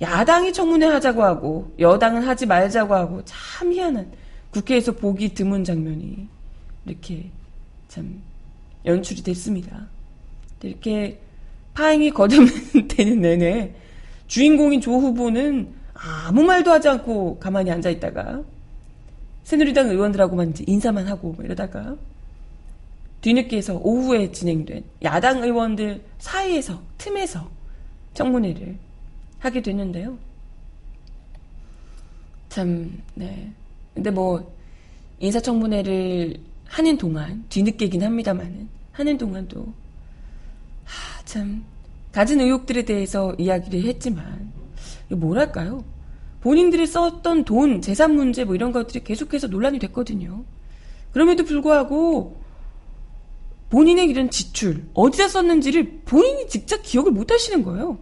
야당이 0.02 0.52
청문회 0.52 0.88
하자고 0.88 1.24
하고 1.24 1.72
여당은 1.78 2.24
하지 2.24 2.46
말자고 2.46 2.96
하고 2.96 3.22
참 3.26 3.72
희한한 3.72 4.12
국회에서 4.50 4.94
보기 4.94 5.34
드문 5.34 5.64
장면이 5.64 6.28
이렇게 6.86 7.30
참 7.88 8.22
연출이 8.86 9.22
됐습니다. 9.22 9.88
이렇게 10.64 11.20
파행이 11.74 12.12
거듭되는 12.12 13.22
내내 13.22 13.74
주인공인 14.32 14.80
조 14.80 14.94
후보는 14.94 15.74
아무 15.94 16.44
말도 16.44 16.72
하지 16.72 16.88
않고 16.88 17.38
가만히 17.40 17.70
앉아 17.70 17.90
있다가 17.90 18.42
새누리당 19.44 19.90
의원들하고만 19.90 20.54
인사만 20.66 21.06
하고 21.10 21.34
뭐 21.34 21.44
이러다가 21.44 21.98
뒤늦게서 23.20 23.82
오후에 23.84 24.32
진행된 24.32 24.86
야당 25.04 25.44
의원들 25.44 26.02
사이에서 26.20 26.82
틈에서 26.98 27.52
청문회를 28.14 28.78
하게 29.40 29.62
됐는데요. 29.62 30.18
참, 32.48 33.02
네. 33.14 33.52
근데 33.94 34.12
뭐, 34.12 34.50
인사청문회를 35.20 36.38
하는 36.68 36.98
동안, 36.98 37.44
뒤늦게긴 37.50 38.04
합니다만은, 38.04 38.70
하는 38.92 39.18
동안도, 39.18 39.74
하, 40.86 41.24
참, 41.26 41.64
가진 42.12 42.42
의혹들에 42.42 42.84
대해서 42.84 43.34
이야기를 43.38 43.84
했지만, 43.86 44.52
뭐랄까요? 45.10 45.84
본인들이 46.42 46.88
썼던 46.88 47.46
돈, 47.46 47.82
재산 47.82 48.16
문제 48.16 48.44
뭐 48.44 48.56
이런 48.56 48.72
것들이 48.72 49.04
계속해서 49.04 49.48
논란이 49.48 49.80
됐거든요. 49.80 50.44
그럼에도 51.14 51.44
불구하고, 51.44 52.42
본인의 53.70 54.10
이런 54.10 54.30
지출, 54.30 54.84
어디다 54.94 55.30
썼는지를 55.30 56.02
본인이 56.06 56.48
직접 56.50 56.82
기억을 56.84 57.12
못 57.12 57.32
하시는 57.32 57.64
거예요. 57.64 57.98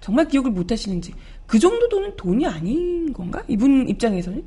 정말 0.00 0.28
기억을 0.28 0.50
못 0.50 0.72
하시는지. 0.72 1.12
그 1.46 1.58
정도 1.58 1.88
돈은 1.88 2.16
돈이 2.16 2.46
아닌 2.46 3.12
건가? 3.12 3.42
이분 3.48 3.88
입장에서는? 3.88 4.42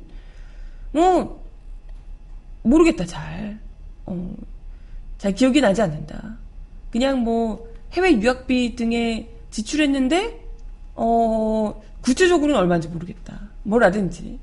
뭐, 0.92 1.40
모르겠다, 2.62 3.06
잘. 3.06 3.60
어, 4.06 4.34
잘 5.18 5.34
기억이 5.34 5.60
나지 5.60 5.82
않는다. 5.82 6.36
그냥 6.90 7.20
뭐, 7.20 7.69
해외 7.92 8.12
유학비 8.20 8.76
등에 8.76 9.28
지출했는데, 9.50 10.40
어, 10.94 11.82
구체적으로는 12.02 12.60
얼마인지 12.60 12.88
모르겠다. 12.88 13.40
뭐라든지. 13.62 14.38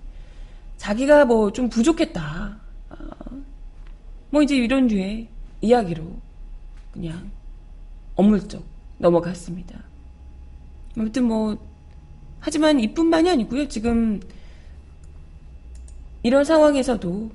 자기가 0.78 1.26
뭐 1.26 1.52
좀 1.52 1.70
부족했다. 1.70 2.58
어, 2.90 2.96
뭐 4.30 4.42
이제 4.42 4.56
이런 4.56 4.88
류의 4.88 5.28
이야기로 5.62 6.04
그냥 6.94 7.32
어물쩍 8.16 8.64
넘어갔습니다. 9.00 9.80
아무튼 10.98 11.24
뭐 11.26 11.58
하지만 12.40 12.80
이뿐만이 12.80 13.30
아니고요. 13.30 13.68
지금 13.68 14.20
이런 16.24 16.44
상황에서도 16.44 17.32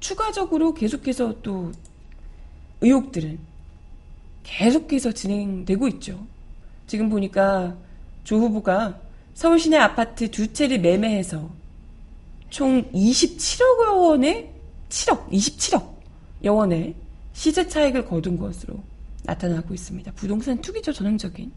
추가적으로 0.00 0.74
계속해서 0.74 1.40
또 1.42 1.72
의혹들은 2.80 3.38
계속해서 4.48 5.12
진행되고 5.12 5.86
있죠. 5.88 6.26
지금 6.86 7.10
보니까 7.10 7.76
조 8.24 8.38
후보가 8.38 8.98
서울 9.34 9.60
시내 9.60 9.76
아파트 9.76 10.30
두 10.30 10.52
채를 10.52 10.80
매매해서 10.80 11.48
총 12.50 12.90
27억 12.92 13.78
원의 13.78 14.50
7억, 14.88 15.30
27억 15.30 15.86
여원의 16.42 16.94
시세 17.34 17.68
차익을 17.68 18.06
거둔 18.06 18.38
것으로 18.38 18.82
나타나고 19.24 19.74
있습니다. 19.74 20.12
부동산 20.12 20.60
투기죠, 20.60 20.92
전형적인. 20.92 21.52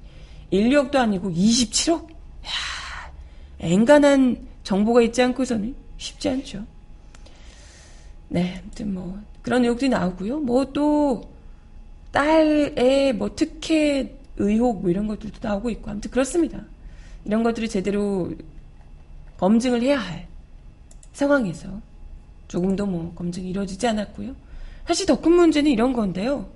1, 0.52 0.70
2억도 0.70 0.96
아니고 0.98 1.32
27억? 1.32 2.10
야 2.12 3.12
앵간한 3.60 4.48
정보가 4.64 5.02
있지 5.04 5.22
않고서는 5.22 5.74
쉽지 5.98 6.30
않죠. 6.30 6.66
네, 8.28 8.60
아무튼 8.62 8.94
뭐, 8.94 9.20
그런 9.42 9.64
의혹들이 9.64 9.90
나오고요. 9.90 10.40
뭐 10.40 10.66
또, 10.66 11.31
딸의 12.12 13.14
뭐 13.14 13.36
특혜 13.36 14.18
의혹 14.38 14.82
뭐 14.82 14.90
이런 14.90 15.08
것들도 15.08 15.40
나오고 15.42 15.70
있고, 15.70 15.92
아무튼 15.92 16.12
그렇습니다. 16.12 16.62
이런 17.26 17.44
것들을 17.44 17.68
제대로 17.70 18.32
검증을 19.38 19.82
해야 19.82 20.00
할 20.00 20.28
상황에서 21.14 21.82
조금도 22.48 22.86
뭐 22.86 23.14
검증이 23.16 23.50
이루어지지 23.50 23.88
않았고요. 23.88 24.36
사실 24.88 25.06
더 25.06 25.22
큰 25.22 25.32
문제는 25.34 25.72
이런 25.72 25.94
건데요. 25.94 26.50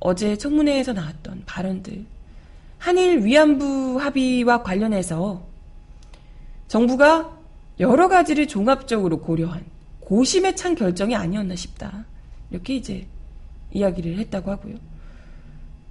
어제 0.00 0.36
청문회에서 0.36 0.92
나왔던 0.92 1.44
발언들. 1.46 2.04
한일 2.78 3.24
위안부 3.24 3.98
합의와 4.00 4.62
관련해서 4.64 5.46
정부가 6.66 7.38
여러 7.78 8.08
가지를 8.08 8.48
종합적으로 8.48 9.20
고려한 9.20 9.64
고심에 10.00 10.54
찬 10.56 10.74
결정이 10.74 11.14
아니었나 11.14 11.54
싶다. 11.54 12.04
이렇게 12.50 12.74
이제 12.74 13.06
이야기를 13.72 14.18
했다고 14.18 14.50
하고요. 14.50 14.74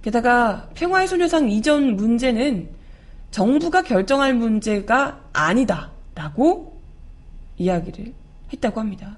게다가 0.02 0.68
평화의 0.74 1.06
소녀상 1.08 1.48
이전 1.48 1.96
문제는 1.96 2.68
정부가 3.30 3.82
결정할 3.82 4.34
문제가 4.34 5.20
아니다라고 5.32 6.80
이야기를 7.58 8.12
했다고 8.52 8.80
합니다. 8.80 9.16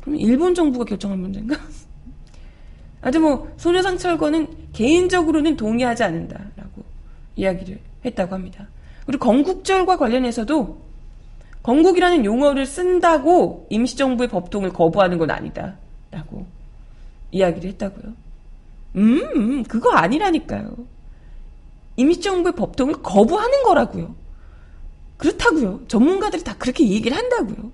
그럼 0.00 0.16
일본 0.16 0.54
정부가 0.54 0.84
결정할 0.84 1.18
문제인가? 1.18 1.56
아주 3.00 3.20
뭐 3.20 3.50
소녀상 3.56 3.96
철거는 3.96 4.48
개인적으로는 4.72 5.56
동의하지 5.56 6.02
않는다라고 6.02 6.82
이야기를 7.36 7.78
했다고 8.04 8.34
합니다. 8.34 8.66
그리고 9.06 9.24
건국절과 9.24 9.96
관련해서도 9.96 10.88
건국이라는 11.62 12.24
용어를 12.24 12.66
쓴다고 12.66 13.66
임시정부의 13.70 14.28
법통을 14.28 14.70
거부하는 14.70 15.18
건 15.18 15.30
아니다라고 15.30 16.46
이야기를 17.30 17.70
했다고요. 17.70 18.14
음, 18.96 19.20
음 19.36 19.62
그거 19.64 19.92
아니라니까요. 19.92 20.76
임시정부의 21.96 22.54
법통을 22.54 23.02
거부하는 23.02 23.62
거라고요. 23.64 24.14
그렇다고요. 25.16 25.82
전문가들이 25.88 26.44
다 26.44 26.56
그렇게 26.56 26.88
얘기를 26.88 27.16
한다고요. 27.16 27.72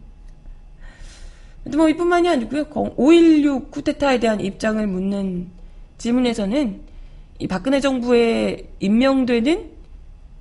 근데 1.62 1.76
뭐 1.76 1.88
이뿐만이 1.88 2.28
아니고요. 2.28 2.64
5.16 2.66 3.70
쿠데타에 3.70 4.20
대한 4.20 4.40
입장을 4.40 4.86
묻는 4.86 5.48
질문에서는 5.98 6.80
이 7.38 7.46
박근혜 7.46 7.80
정부에 7.80 8.68
임명되는 8.80 9.70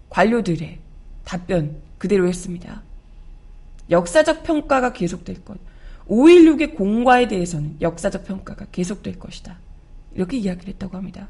관료들의 0.09 0.77
답변 1.25 1.77
그대로 1.97 2.27
했습니다. 2.27 2.81
역사적 3.89 4.43
평가가 4.43 4.93
계속될 4.93 5.43
것. 5.43 5.57
5.16의 6.09 6.75
공과에 6.75 7.27
대해서는 7.27 7.77
역사적 7.81 8.25
평가가 8.25 8.65
계속될 8.71 9.19
것이다. 9.19 9.57
이렇게 10.15 10.37
이야기를 10.37 10.73
했다고 10.73 10.97
합니다. 10.97 11.29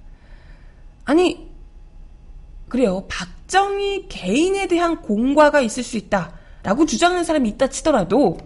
아니, 1.05 1.49
그래요. 2.69 3.05
박정희 3.07 4.07
개인에 4.09 4.67
대한 4.67 5.01
공과가 5.01 5.61
있을 5.61 5.83
수 5.83 5.97
있다. 5.97 6.33
라고 6.63 6.85
주장하는 6.85 7.23
사람이 7.23 7.49
있다 7.49 7.67
치더라도, 7.67 8.37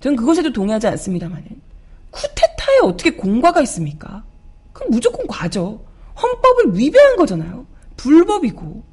저는 0.00 0.16
그것에도 0.16 0.52
동의하지 0.52 0.86
않습니다만은, 0.86 1.60
쿠데타에 2.10 2.78
어떻게 2.84 3.10
공과가 3.10 3.60
있습니까? 3.62 4.24
그럼 4.72 4.90
무조건 4.90 5.26
과죠. 5.26 5.84
헌법을 6.20 6.78
위배한 6.78 7.16
거잖아요. 7.16 7.66
불법이고, 7.96 8.84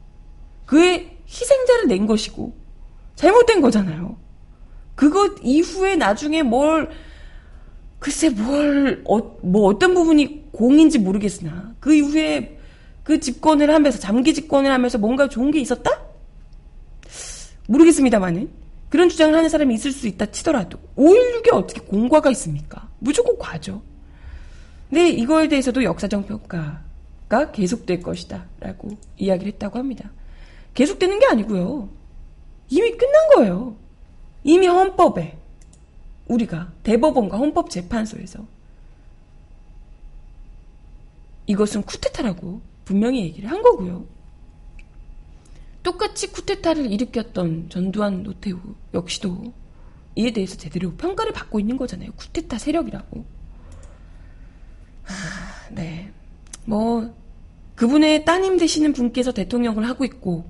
그의 0.65 1.17
희생자를 1.27 1.87
낸 1.87 2.07
것이고, 2.07 2.55
잘못된 3.15 3.61
거잖아요. 3.61 4.17
그것 4.95 5.35
이후에 5.43 5.95
나중에 5.95 6.41
뭘, 6.41 6.89
글쎄 7.99 8.29
뭘, 8.29 9.03
어, 9.05 9.17
뭐 9.41 9.67
어떤 9.67 9.93
부분이 9.93 10.51
공인지 10.51 10.99
모르겠으나, 10.99 11.73
그 11.79 11.93
이후에 11.93 12.57
그 13.03 13.19
집권을 13.19 13.69
하면서 13.69 13.99
장기 13.99 14.33
집권을 14.33 14.71
하면서 14.71 14.97
뭔가 14.97 15.29
좋은 15.29 15.51
게 15.51 15.59
있었다? 15.59 15.91
모르겠습니다만은 17.67 18.49
그런 18.89 19.09
주장을 19.09 19.35
하는 19.35 19.49
사람이 19.49 19.73
있을 19.75 19.91
수 19.91 20.07
있다 20.07 20.27
치더라도 20.27 20.77
5.16에 20.95 21.53
어떻게 21.53 21.81
공과가 21.81 22.31
있습니까? 22.31 22.89
무조건 22.99 23.37
과죠. 23.37 23.81
근데 24.89 25.09
이거에 25.09 25.47
대해서도 25.47 25.83
역사적 25.83 26.27
평가가 26.27 27.51
계속될 27.51 28.01
것이다 28.01 28.45
라고 28.59 28.97
이야기를 29.17 29.53
했다고 29.53 29.79
합니다. 29.79 30.11
계속되는 30.73 31.19
게 31.19 31.25
아니고요. 31.27 31.89
이미 32.69 32.91
끝난 32.91 33.27
거예요. 33.35 33.74
이미 34.45 34.67
헌법에 34.67 35.37
우리가 36.27 36.71
대법원과 36.83 37.35
헌법재판소에서 37.35 38.45
이것은 41.47 41.81
쿠데타라고 41.81 42.61
분명히 42.85 43.23
얘기를 43.23 43.49
한 43.49 43.63
거고요. 43.63 44.05
똑같이 45.81 46.31
쿠데타를 46.31 46.91
일으켰던 46.91 47.69
전두환 47.69 48.21
노태우 48.21 48.59
역시도 48.93 49.51
이에 50.15 50.31
대해서 50.31 50.55
제대로 50.57 50.93
평가를 50.93 51.33
받고 51.33 51.59
있는 51.59 51.75
거잖아요. 51.75 52.11
쿠데타 52.15 52.59
세력이라고. 52.59 53.25
아, 55.07 55.69
네. 55.71 56.11
뭐, 56.65 57.13
그분의 57.75 58.25
따님 58.25 58.57
되시는 58.57 58.93
분께서 58.93 59.31
대통령을 59.31 59.87
하고 59.87 60.05
있고, 60.05 60.49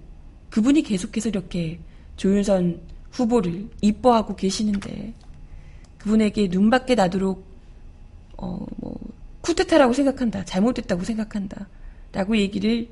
그분이 0.49 0.84
계속해서 0.84 1.29
이렇게 1.29 1.79
조윤선 2.15 2.94
후보를 3.15 3.69
이뻐하고 3.82 4.36
계시는데, 4.36 5.13
그분에게 5.97 6.49
눈밖에 6.49 6.95
나도록, 6.95 7.45
어, 8.38 8.65
뭐, 8.78 8.99
쿠데타라고 9.41 9.93
생각한다. 9.93 10.43
잘못됐다고 10.45 11.04
생각한다. 11.04 11.67
라고 12.12 12.38
얘기를 12.38 12.89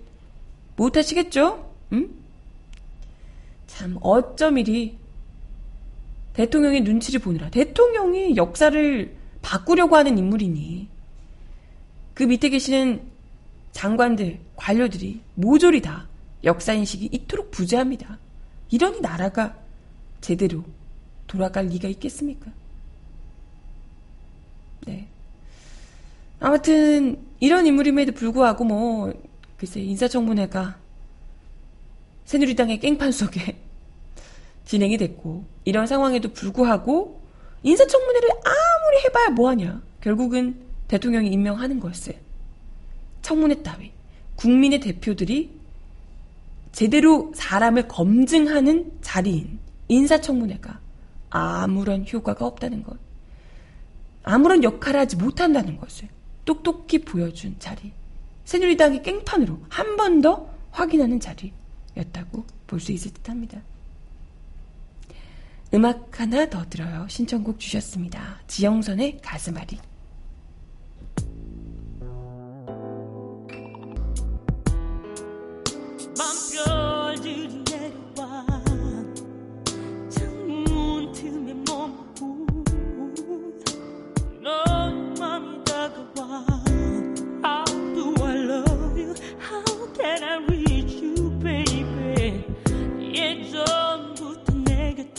못 0.76 0.98
하시겠죠? 0.98 1.72
응? 1.94 2.10
참, 3.68 3.98
어쩜 4.02 4.58
이리 4.58 4.98
대통령의 6.34 6.82
눈치를 6.82 7.20
보느라. 7.20 7.50
대통령이 7.50 8.36
역사를 8.36 9.16
바꾸려고 9.42 9.96
하는 9.96 10.18
인물이니, 10.18 10.88
그 12.14 12.24
밑에 12.24 12.50
계시는 12.50 13.02
장관들, 13.72 14.40
관료들이 14.56 15.22
모조리 15.36 15.82
다 15.82 16.08
역사인식이 16.44 17.10
이토록 17.12 17.52
부재합니다. 17.52 18.18
이러니 18.70 19.02
나라가 19.02 19.56
제대로 20.24 20.64
돌아갈 21.28 21.68
리가 21.68 21.90
있겠습니까? 21.90 22.50
네. 24.88 25.06
아무튼 26.40 27.20
이런 27.42 27.68
인물임에도 27.68 28.14
불구하고 28.14 28.64
뭐 28.64 29.14
글쎄 29.58 29.82
인사청문회가 29.82 30.78
새누리당의 32.26 32.80
깽판 32.80 33.12
속에 33.12 33.58
진행이 34.66 34.98
됐고 34.98 35.44
이런 35.66 35.88
상황에도 35.88 36.32
불구하고 36.32 37.22
인사청문회를 37.64 38.30
아무리 38.30 39.04
해봐야 39.06 39.30
뭐하냐 39.32 39.82
결국은 40.00 40.56
대통령이 40.88 41.30
임명하는 41.32 41.82
거였어요. 41.82 42.16
청문회 43.22 43.62
따위 43.62 43.92
국민의 44.38 44.80
대표들이 44.80 45.50
제대로 46.72 47.32
사람을 47.36 47.90
검증하는 47.90 48.92
자리인 49.02 49.63
인사청문회가 49.88 50.80
아무런 51.30 52.06
효과가 52.12 52.46
없다는 52.46 52.84
것. 52.84 52.98
아무런 54.24 54.64
역할을 54.64 55.00
하지 55.00 55.16
못한다는 55.16 55.78
것을 55.78 56.08
똑똑히 56.46 57.00
보여준 57.00 57.56
자리. 57.60 57.92
새누리당이 58.46 59.02
깽판으로 59.04 59.60
한 59.70 59.96
번 59.98 60.22
더 60.22 60.48
확인하는 60.72 61.20
자리였다고 61.20 62.46
볼 62.68 62.80
수 62.80 62.92
있을 62.92 63.12
듯 63.14 63.30
합니다. 63.30 63.60
음악 65.74 66.20
하나 66.20 66.50
더 66.50 66.66
들어요. 66.70 67.08
신청곡 67.10 67.60
주셨습니다. 67.60 68.40
지영선의 68.48 69.20
가슴앓이. 69.22 69.80
밤 76.18 76.28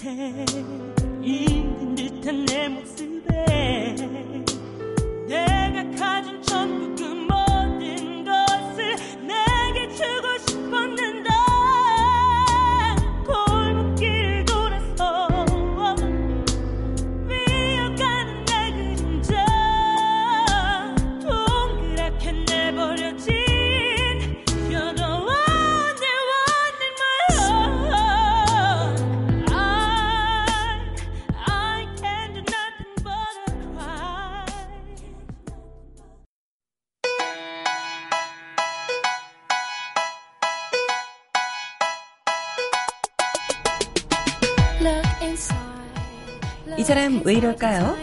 곁에 0.05 0.45
있는 1.23 1.95
듯한 1.95 2.45
내 2.45 2.69
모습에 2.69 3.97
내가 5.27 5.83
가진 5.99 6.43
전부 6.43 6.95
그 6.95 7.05
모든 7.05 8.23
것을 8.23 8.97
내게 9.27 9.89
주고 9.89 10.39
싶었는 10.47 11.14
왜 47.25 47.35
이럴까요? 47.35 47.97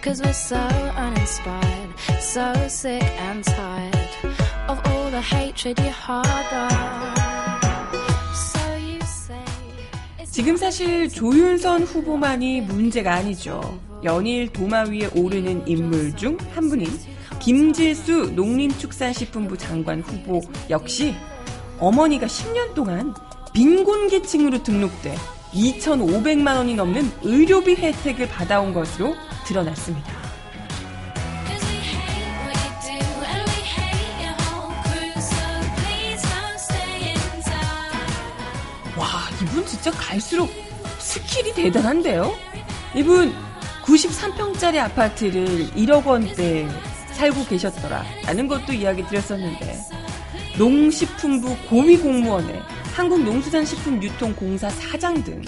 Cause 0.00 0.22
we're 0.22 0.32
so 0.32 0.56
uninspired, 0.96 1.90
so 2.20 2.52
sick 2.68 3.02
and 3.20 3.44
tired 3.44 4.08
of 4.68 4.80
all 4.86 5.10
the 5.10 5.20
hatred 5.20 5.78
you 5.80 5.90
harbor. 5.90 6.68
So 8.32 8.76
you 8.78 8.98
say 9.02 9.42
it's 10.18 10.30
지금 10.32 10.56
사실 10.56 11.08
조윤선 11.10 11.82
후보만이 11.82 12.62
문제가 12.62 13.14
아니죠. 13.16 13.78
연일 14.04 14.50
도마 14.52 14.84
위에 14.84 15.10
오르는 15.14 15.66
인물 15.68 16.14
중 16.16 16.38
한 16.54 16.68
분인 16.70 16.88
김질수 17.40 18.32
농림축산식품부 18.34 19.58
장관 19.58 20.00
후보 20.00 20.40
역시 20.70 21.14
어머니가 21.80 22.26
10년 22.26 22.74
동안 22.74 23.12
빈곤계층으로 23.52 24.62
등록돼 24.62 25.14
2,500만 25.52 26.56
원이 26.56 26.74
넘는 26.74 27.10
의료비 27.22 27.76
혜택을 27.76 28.28
받아온 28.28 28.72
것으로 28.72 29.14
드러났습니다. 29.46 30.12
와, 38.96 39.06
이분 39.42 39.64
진짜 39.64 39.90
갈수록 39.92 40.50
skill이 40.98 41.54
대단한데요? 41.54 42.34
이분 42.94 43.32
93평짜리 43.84 44.78
아파트를 44.78 45.70
1억 45.70 46.04
원대 46.04 46.68
살고 47.12 47.46
계셨더라. 47.46 48.04
라는 48.26 48.48
것도 48.48 48.72
이야기 48.72 49.04
드렸었는데, 49.06 49.78
농식품부 50.58 51.56
고위 51.68 51.96
공무원에 51.96 52.60
한국농수산식품유통공사 52.98 54.68
사장 54.70 55.22
등 55.22 55.40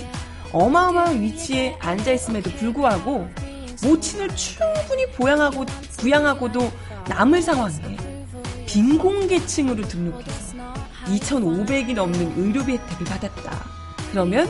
어마어마한 0.52 1.20
위치에 1.20 1.76
앉아 1.80 2.12
있음에도 2.12 2.48
불구하고 2.52 3.28
모친을 3.82 4.28
충분히 4.36 5.06
보양하고, 5.16 5.66
부양하고도 5.96 6.70
남을 7.08 7.42
상황에 7.42 7.96
빈곤계층으로 8.66 9.88
등록해서 9.88 10.56
2,500이 11.06 11.94
넘는 11.94 12.34
의료비 12.36 12.72
혜택을 12.72 13.06
받았다. 13.06 13.64
그러면 14.12 14.48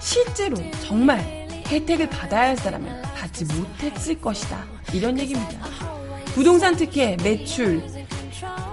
실제로 0.00 0.56
정말 0.86 1.20
혜택을 1.66 2.08
받아야 2.08 2.48
할 2.48 2.56
사람은 2.56 3.02
받지 3.16 3.44
못했을 3.44 4.18
것이다. 4.18 4.64
이런 4.94 5.18
얘기입니다. 5.18 5.60
부동산 6.34 6.74
특혜, 6.74 7.16
매출, 7.22 7.82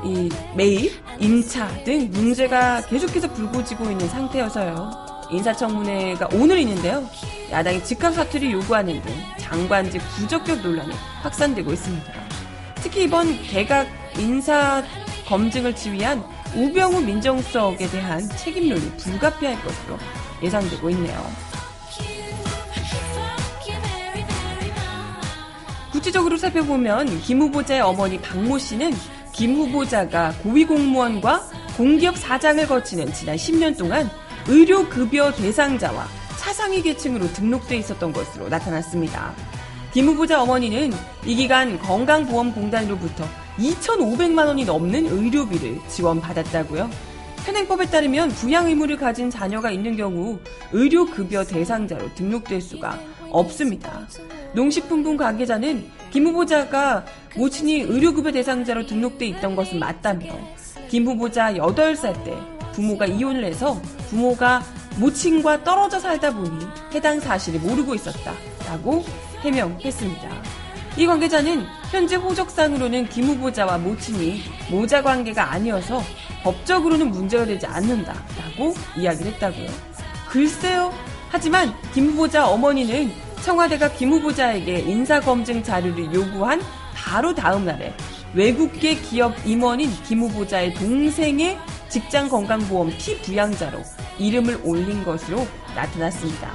이 0.03 0.29
매입, 0.55 0.91
임차 1.19 1.83
등 1.83 2.09
문제가 2.11 2.81
계속해서 2.81 3.31
불거지고 3.33 3.91
있는 3.91 4.07
상태여서요. 4.09 5.07
인사청문회가 5.31 6.29
오늘 6.33 6.59
있는데요. 6.59 7.03
야당이 7.51 7.83
즉각 7.83 8.13
사퇴를 8.13 8.51
요구하는 8.51 9.01
등 9.01 9.13
장관직 9.39 10.01
부적격 10.15 10.61
논란이 10.61 10.93
확산되고 11.21 11.73
있습니다. 11.73 12.13
특히 12.75 13.03
이번 13.03 13.41
개각 13.43 13.87
인사 14.17 14.83
검증을 15.27 15.75
지휘한 15.75 16.23
우병우 16.55 17.01
민정수석에 17.01 17.87
대한 17.89 18.27
책임론이 18.29 18.97
불가피할 18.97 19.61
것으로 19.61 19.97
예상되고 20.41 20.89
있네요. 20.91 21.47
구체적으로 25.91 26.37
살펴보면 26.37 27.21
김 27.21 27.41
후보자의 27.41 27.81
어머니 27.81 28.19
박모 28.21 28.59
씨는 28.59 28.93
김 29.37 29.53
후보자가 29.53 30.33
고위공무원과 30.41 31.43
공기업 31.77 32.17
사장을 32.17 32.67
거치는 32.67 33.13
지난 33.13 33.35
10년 33.35 33.77
동안 33.77 34.09
의료급여 34.47 35.33
대상자와 35.33 36.07
차상위 36.39 36.81
계층으로 36.81 37.31
등록돼 37.33 37.77
있었던 37.77 38.13
것으로 38.13 38.49
나타났습니다. 38.49 39.35
김 39.93 40.07
후보자 40.07 40.41
어머니는 40.41 40.91
이 41.23 41.35
기간 41.35 41.77
건강보험공단으로부터 41.77 43.25
2,500만 43.59 44.47
원이 44.47 44.65
넘는 44.65 45.05
의료비를 45.05 45.81
지원받았다고요. 45.87 46.89
현행법에 47.45 47.85
따르면 47.85 48.29
부양 48.29 48.65
의무를 48.65 48.97
가진 48.97 49.29
자녀가 49.29 49.69
있는 49.69 49.95
경우 49.95 50.39
의료급여 50.71 51.43
대상자로 51.43 52.15
등록될 52.15 52.59
수가 52.59 52.99
없습니다. 53.31 54.07
농식품부 54.53 55.17
관계자는 55.17 55.89
김 56.11 56.27
후보자가 56.27 57.05
모친이 57.35 57.81
의료급여 57.81 58.31
대상자로 58.31 58.85
등록돼 58.85 59.25
있던 59.27 59.55
것은 59.55 59.79
맞다며 59.79 60.37
김 60.89 61.05
후보자 61.05 61.53
8살 61.53 62.23
때 62.23 62.37
부모가 62.73 63.05
이혼을 63.05 63.43
해서 63.43 63.79
부모가 64.09 64.63
모친과 64.99 65.63
떨어져 65.63 65.99
살다 65.99 66.33
보니 66.33 66.65
해당 66.93 67.19
사실을 67.19 67.59
모르고 67.59 67.95
있었다라고 67.95 69.03
해명했습니다. 69.41 70.29
이 70.97 71.05
관계자는 71.05 71.63
현재 71.91 72.15
호적상으로는 72.15 73.09
김 73.09 73.25
후보자와 73.25 73.77
모친이 73.77 74.41
모자 74.71 75.03
관계가 75.03 75.51
아니어서 75.51 76.01
법적으로는 76.43 77.11
문제가 77.11 77.45
되지 77.45 77.67
않는다라고 77.67 78.73
이야기를 78.97 79.33
했다고요. 79.33 79.69
글쎄요. 80.29 80.91
하지만 81.29 81.73
김 81.93 82.07
후보자 82.07 82.47
어머니는 82.47 83.11
청와대가 83.43 83.91
김 83.91 84.11
후보자에게 84.11 84.79
인사검증 84.79 85.63
자료를 85.63 86.13
요구한 86.13 86.61
바로 86.93 87.33
다음 87.33 87.65
날에 87.65 87.93
외국계 88.33 88.95
기업 88.95 89.33
임원인 89.45 89.89
김 90.03 90.21
후보자의 90.21 90.73
동생의 90.73 91.57
직장건강보험 91.89 92.91
피부양자로 92.97 93.81
이름을 94.19 94.61
올린 94.63 95.03
것으로 95.03 95.47
나타났습니다. 95.75 96.51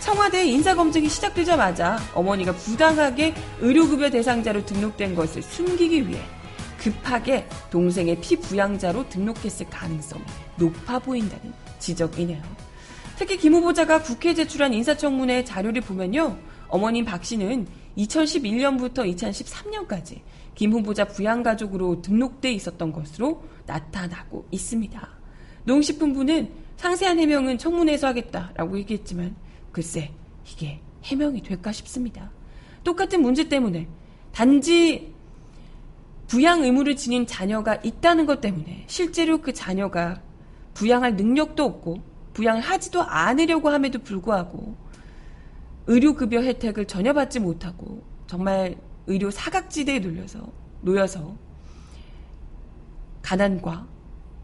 청와대 0.00 0.46
인사검증이 0.46 1.08
시작되자마자 1.08 1.98
어머니가 2.14 2.52
부당하게 2.52 3.34
의료급여 3.60 4.10
대상자로 4.10 4.64
등록된 4.64 5.14
것을 5.14 5.42
숨기기 5.42 6.08
위해 6.08 6.22
급하게 6.78 7.46
동생의 7.70 8.20
피부양자로 8.20 9.08
등록했을 9.08 9.68
가능성이 9.68 10.22
높아 10.56 11.00
보인다는 11.00 11.52
지적이네요. 11.78 12.67
특히 13.18 13.36
김 13.36 13.52
후보자가 13.54 14.00
국회에 14.02 14.32
제출한 14.32 14.72
인사청문회 14.72 15.42
자료를 15.42 15.82
보면요. 15.82 16.38
어머님 16.68 17.04
박 17.04 17.24
씨는 17.24 17.66
2011년부터 17.96 18.98
2013년까지 19.12 20.20
김 20.54 20.72
후보자 20.72 21.04
부양가족으로 21.04 22.00
등록돼 22.00 22.52
있었던 22.52 22.92
것으로 22.92 23.42
나타나고 23.66 24.46
있습니다. 24.52 25.08
농식품부는 25.64 26.48
상세한 26.76 27.18
해명은 27.18 27.58
청문회에서 27.58 28.06
하겠다라고 28.06 28.78
얘기했지만 28.78 29.34
글쎄 29.72 30.12
이게 30.52 30.80
해명이 31.02 31.42
될까 31.42 31.72
싶습니다. 31.72 32.30
똑같은 32.84 33.20
문제 33.20 33.48
때문에 33.48 33.88
단지 34.30 35.12
부양 36.28 36.62
의무를 36.62 36.94
지닌 36.94 37.26
자녀가 37.26 37.74
있다는 37.82 38.26
것 38.26 38.40
때문에 38.40 38.84
실제로 38.86 39.38
그 39.38 39.52
자녀가 39.52 40.22
부양할 40.74 41.16
능력도 41.16 41.64
없고 41.64 42.17
부양을 42.38 42.60
하지도 42.60 43.02
않으려고 43.02 43.68
함에도 43.68 43.98
불구하고 43.98 44.76
의료급여 45.88 46.40
혜택을 46.40 46.86
전혀 46.86 47.12
받지 47.12 47.40
못하고 47.40 48.04
정말 48.28 48.76
의료 49.08 49.28
사각지대에 49.32 49.98
눌려서 49.98 50.46
놓여서 50.82 51.36
가난과 53.22 53.88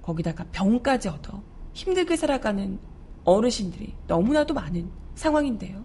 거기다가 0.03 0.45
병까지 0.51 1.09
얻어 1.09 1.41
힘들게 1.73 2.17
살아가는 2.17 2.81
어르신들이 3.23 3.95
너무나도 4.09 4.55
많은 4.55 4.91
상황인데요. 5.15 5.85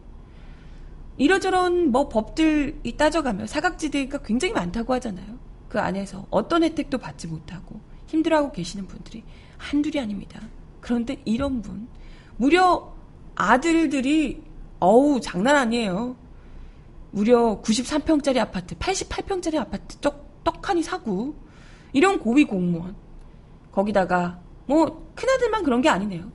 이러저런 1.17 1.91
뭐 1.91 2.09
법들이 2.09 2.97
따져가면 2.97 3.45
사각지대가 3.45 4.23
굉장히 4.23 4.55
많다고 4.55 4.95
하잖아요. 4.95 5.37
그 5.67 5.79
안에서 5.79 6.25
어떤 6.31 6.63
혜택도 6.63 6.97
받지 6.97 7.27
못하고 7.27 7.79
힘들어하고 8.07 8.51
계시는 8.51 8.87
분들이 8.87 9.23
한둘이 9.59 9.99
아닙니다. 9.99 10.41
그런데 10.81 11.21
이런 11.25 11.61
분, 11.61 11.87
무려 12.39 12.93
아들들이, 13.35 14.41
어우, 14.79 15.19
장난 15.19 15.57
아니에요. 15.57 16.15
무려 17.11 17.61
93평짜리 17.61 18.37
아파트, 18.37 18.75
88평짜리 18.75 19.57
아파트 19.57 19.97
떡, 19.97 20.41
떡하니 20.45 20.81
사고, 20.81 21.35
이런 21.91 22.17
고위 22.17 22.45
공무원. 22.45 22.95
거기다가, 23.73 24.39
뭐, 24.67 25.11
큰아들만 25.15 25.63
그런 25.63 25.81
게 25.81 25.89
아니네요. 25.89 26.31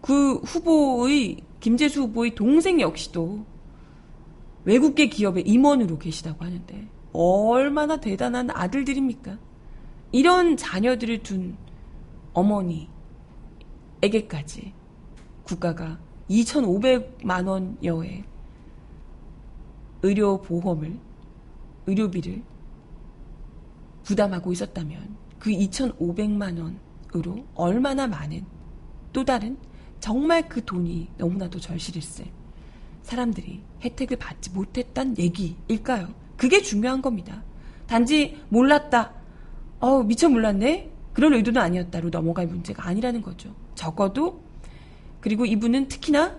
그 0.00 0.36
후보의, 0.36 1.42
김재수 1.60 2.04
후보의 2.04 2.34
동생 2.34 2.80
역시도 2.80 3.44
외국계 4.64 5.10
기업의 5.10 5.46
임원으로 5.46 5.98
계시다고 5.98 6.42
하는데, 6.42 6.88
얼마나 7.12 7.98
대단한 7.98 8.48
아들들입니까? 8.50 9.36
이런 10.10 10.56
자녀들을 10.56 11.22
둔 11.22 11.58
어머니 12.32 12.88
에게까지 14.04 14.74
국가가 15.44 15.98
2,500만 16.28 17.46
원 17.46 17.78
여의 17.82 18.22
의료 20.02 20.40
보험을, 20.42 20.98
의료비를 21.86 22.42
부담하고 24.02 24.52
있었다면 24.52 25.16
그 25.38 25.50
2,500만 25.50 26.78
원으로 27.14 27.46
얼마나 27.54 28.06
많은 28.06 28.44
또 29.14 29.24
다른 29.24 29.56
정말 30.00 30.46
그 30.48 30.62
돈이 30.62 31.08
너무나도 31.16 31.58
절실했을 31.58 32.26
사람들이 33.02 33.62
혜택을 33.82 34.18
받지 34.18 34.50
못했단 34.50 35.16
얘기일까요? 35.16 36.08
그게 36.36 36.60
중요한 36.60 37.00
겁니다. 37.00 37.42
단지 37.86 38.38
몰랐다. 38.50 39.14
어, 39.80 40.02
미처 40.02 40.28
몰랐네? 40.28 40.90
그런 41.14 41.32
의도는 41.34 41.60
아니었다로 41.62 42.10
넘어갈 42.10 42.46
문제가 42.46 42.86
아니라는 42.86 43.22
거죠. 43.22 43.54
적어도, 43.74 44.42
그리고 45.20 45.46
이분은 45.46 45.88
특히나 45.88 46.36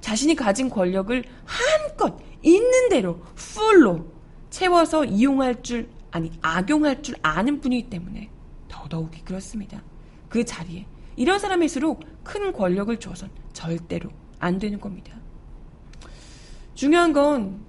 자신이 0.00 0.34
가진 0.34 0.68
권력을 0.68 1.24
한껏 1.44 2.18
있는 2.42 2.88
대로, 2.88 3.20
풀로 3.34 4.06
채워서 4.50 5.04
이용할 5.04 5.62
줄, 5.62 5.88
아니, 6.10 6.30
악용할 6.40 7.02
줄 7.02 7.16
아는 7.22 7.60
분이기 7.60 7.90
때문에 7.90 8.30
더더욱이 8.68 9.22
그렇습니다. 9.22 9.82
그 10.28 10.44
자리에. 10.44 10.86
이런 11.16 11.38
사람일수록 11.38 12.04
큰 12.22 12.52
권력을 12.52 12.94
줘선 12.98 13.30
절대로 13.52 14.10
안 14.38 14.58
되는 14.58 14.78
겁니다. 14.78 15.16
중요한 16.74 17.12
건 17.12 17.64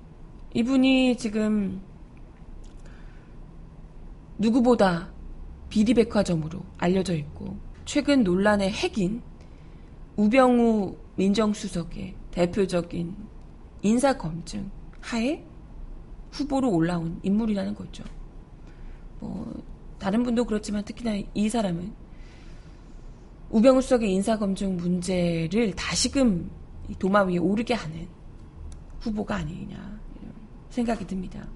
이분이 0.54 1.18
지금 1.18 1.82
누구보다 4.38 5.10
비리백화점으로 5.70 6.62
알려져 6.78 7.14
있고 7.16 7.58
최근 7.88 8.22
논란의 8.22 8.70
핵인 8.70 9.22
우병우 10.18 10.98
민정수석의 11.16 12.16
대표적인 12.32 13.16
인사검증 13.82 14.70
하에 15.00 15.42
후보로 16.32 16.70
올라온 16.70 17.18
인물이라는 17.24 17.74
거죠. 17.76 18.04
뭐 19.22 19.64
다른 19.98 20.24
분도 20.24 20.44
그렇지만 20.44 20.84
특히나 20.84 21.26
이 21.34 21.48
사람은 21.48 21.94
우병우 23.52 23.82
수석의 23.82 24.14
인사검증 24.16 24.76
문제를 24.76 25.72
다시금 25.74 26.52
도마 27.00 27.24
위에 27.24 27.38
오르게 27.38 27.74
하는 27.74 28.06
후보가 29.00 29.38
아니냐 29.38 29.98
생각이 30.72 31.08
듭니다. 31.08 31.48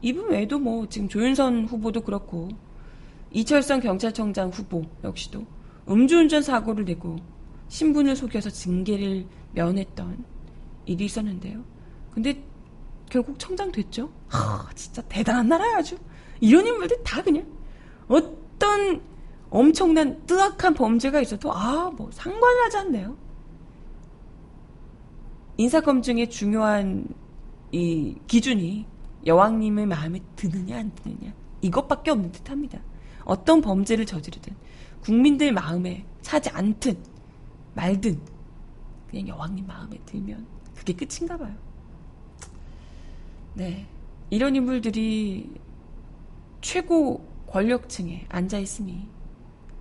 이분 0.00 0.30
외에도 0.30 0.58
뭐 0.58 0.88
지금 0.88 1.10
조윤선 1.10 1.66
후보도 1.66 2.00
그렇고 2.00 2.48
이철성 3.32 3.80
경찰청장 3.80 4.50
후보 4.50 4.84
역시도 5.04 5.44
음주운전 5.88 6.42
사고를 6.42 6.84
내고 6.84 7.16
신분을 7.68 8.16
속여서 8.16 8.50
징계를 8.50 9.26
면했던 9.52 10.24
일이 10.86 11.04
있었는데요. 11.04 11.62
근데 12.12 12.42
결국 13.08 13.38
청장 13.38 13.70
됐죠. 13.72 14.10
하, 14.28 14.68
진짜 14.74 15.02
대단한 15.02 15.48
나라야 15.48 15.76
아주. 15.78 15.96
이런 16.40 16.66
인물들 16.66 17.02
다 17.04 17.22
그냥 17.22 17.46
어떤 18.08 19.00
엄청난 19.50 20.24
뜨악한 20.26 20.74
범죄가 20.74 21.20
있어도 21.20 21.52
아 21.52 21.90
뭐 21.90 22.08
상관을 22.12 22.64
하지 22.64 22.76
않네요. 22.78 23.16
인사검증의 25.56 26.30
중요한 26.30 27.06
이 27.72 28.16
기준이 28.26 28.86
여왕님의 29.26 29.86
마음에 29.86 30.20
드느냐 30.36 30.78
안 30.78 30.90
드느냐 30.94 31.32
이것밖에 31.60 32.10
없는 32.10 32.32
듯합니다. 32.32 32.80
어떤 33.30 33.60
범죄를 33.60 34.04
저지르든 34.06 34.56
국민들 35.02 35.52
마음에 35.52 36.04
차지 36.20 36.50
않든 36.50 37.00
말든 37.74 38.20
그냥 39.08 39.28
여왕님 39.28 39.68
마음에 39.68 39.96
들면 40.04 40.44
그게 40.74 40.92
끝인가 40.92 41.36
봐요. 41.38 41.54
네. 43.54 43.86
이런 44.30 44.56
인물들이 44.56 45.48
최고 46.60 47.24
권력층에 47.46 48.26
앉아 48.28 48.58
있으니 48.58 49.08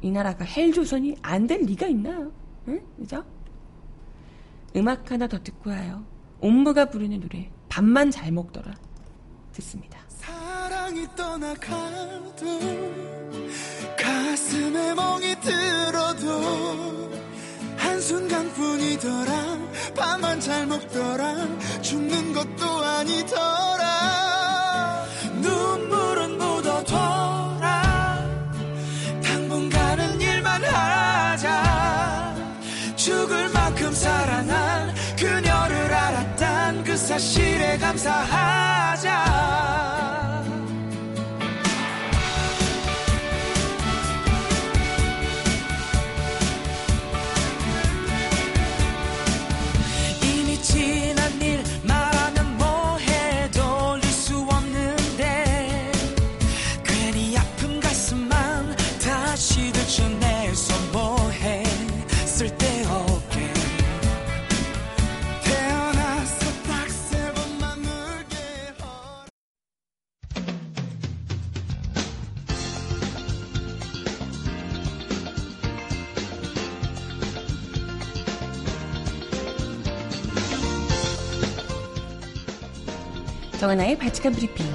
이 0.01 0.11
나라가 0.11 0.45
헬조선이 0.45 1.17
안 1.23 1.47
될 1.47 1.61
리가 1.61 1.87
있나요? 1.87 2.31
응? 2.67 2.79
그죠? 2.97 3.25
음악 4.75 5.09
하나 5.11 5.27
더 5.27 5.41
듣고 5.41 5.71
와요. 5.71 6.05
옴무가 6.39 6.85
부르는 6.85 7.19
노래 7.19 7.49
밥만 7.67 8.11
잘 8.11 8.31
먹더라 8.31 8.75
듣습니다. 9.53 9.99
사랑이 10.07 11.07
떠나가도 11.15 12.45
가슴에 14.09 14.95
멍이 14.95 15.35
들어도 15.39 17.11
한순간뿐이더라. 17.77 19.59
밥만 19.95 20.39
잘 20.39 20.65
먹더라. 20.65 21.35
죽는 21.81 22.33
것도 22.33 22.65
아니더라. 22.83 23.85
눈물은 25.35 26.37
묻어둬라. 26.39 27.69
당분간은 29.23 30.19
일만 30.19 30.63
하자. 30.63 32.35
죽을 32.95 33.49
만큼 33.49 33.93
사랑한 33.93 34.95
그녀를 35.17 35.93
알았단 35.93 36.83
그 36.83 36.97
사실에 36.97 37.77
감사하자 37.77 39.09
정하나의 83.69 83.97
발칙한 83.97 84.33
브리핑. 84.33 84.65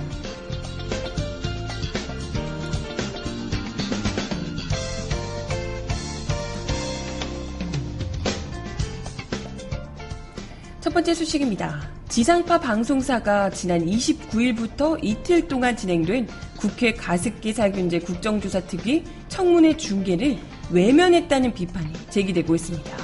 첫 10.80 10.92
번째 10.92 11.14
소식입니다. 11.14 11.80
지상파 12.08 12.60
방송사가 12.60 13.50
지난 13.50 13.84
29일부터 13.84 14.98
이틀 15.02 15.48
동안 15.48 15.76
진행된 15.76 16.28
국회 16.56 16.92
가습기 16.92 17.52
살균제 17.52 18.00
국정조사 18.00 18.60
특위 18.60 19.02
청문회 19.28 19.76
중계를 19.76 20.36
외면했다는 20.70 21.52
비판이 21.54 21.92
제기되고 22.10 22.54
있습니다. 22.54 22.96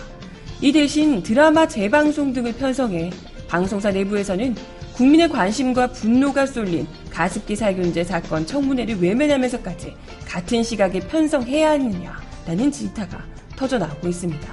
이 0.60 0.70
대신 0.70 1.22
드라마 1.22 1.66
재방송 1.66 2.32
등을 2.32 2.52
편성해 2.52 3.10
방송사 3.48 3.90
내부에서는 3.90 4.54
국민의 5.00 5.30
관심과 5.30 5.92
분노가 5.92 6.44
쏠린 6.44 6.86
가습기 7.08 7.56
살균제 7.56 8.04
사건 8.04 8.44
청문회를 8.44 9.00
외면하면서까지 9.00 9.94
같은 10.26 10.62
시각에 10.62 11.00
편성해야 11.00 11.70
하느냐라는 11.70 12.70
질타가 12.70 13.24
터져나오고 13.56 14.08
있습니다. 14.08 14.46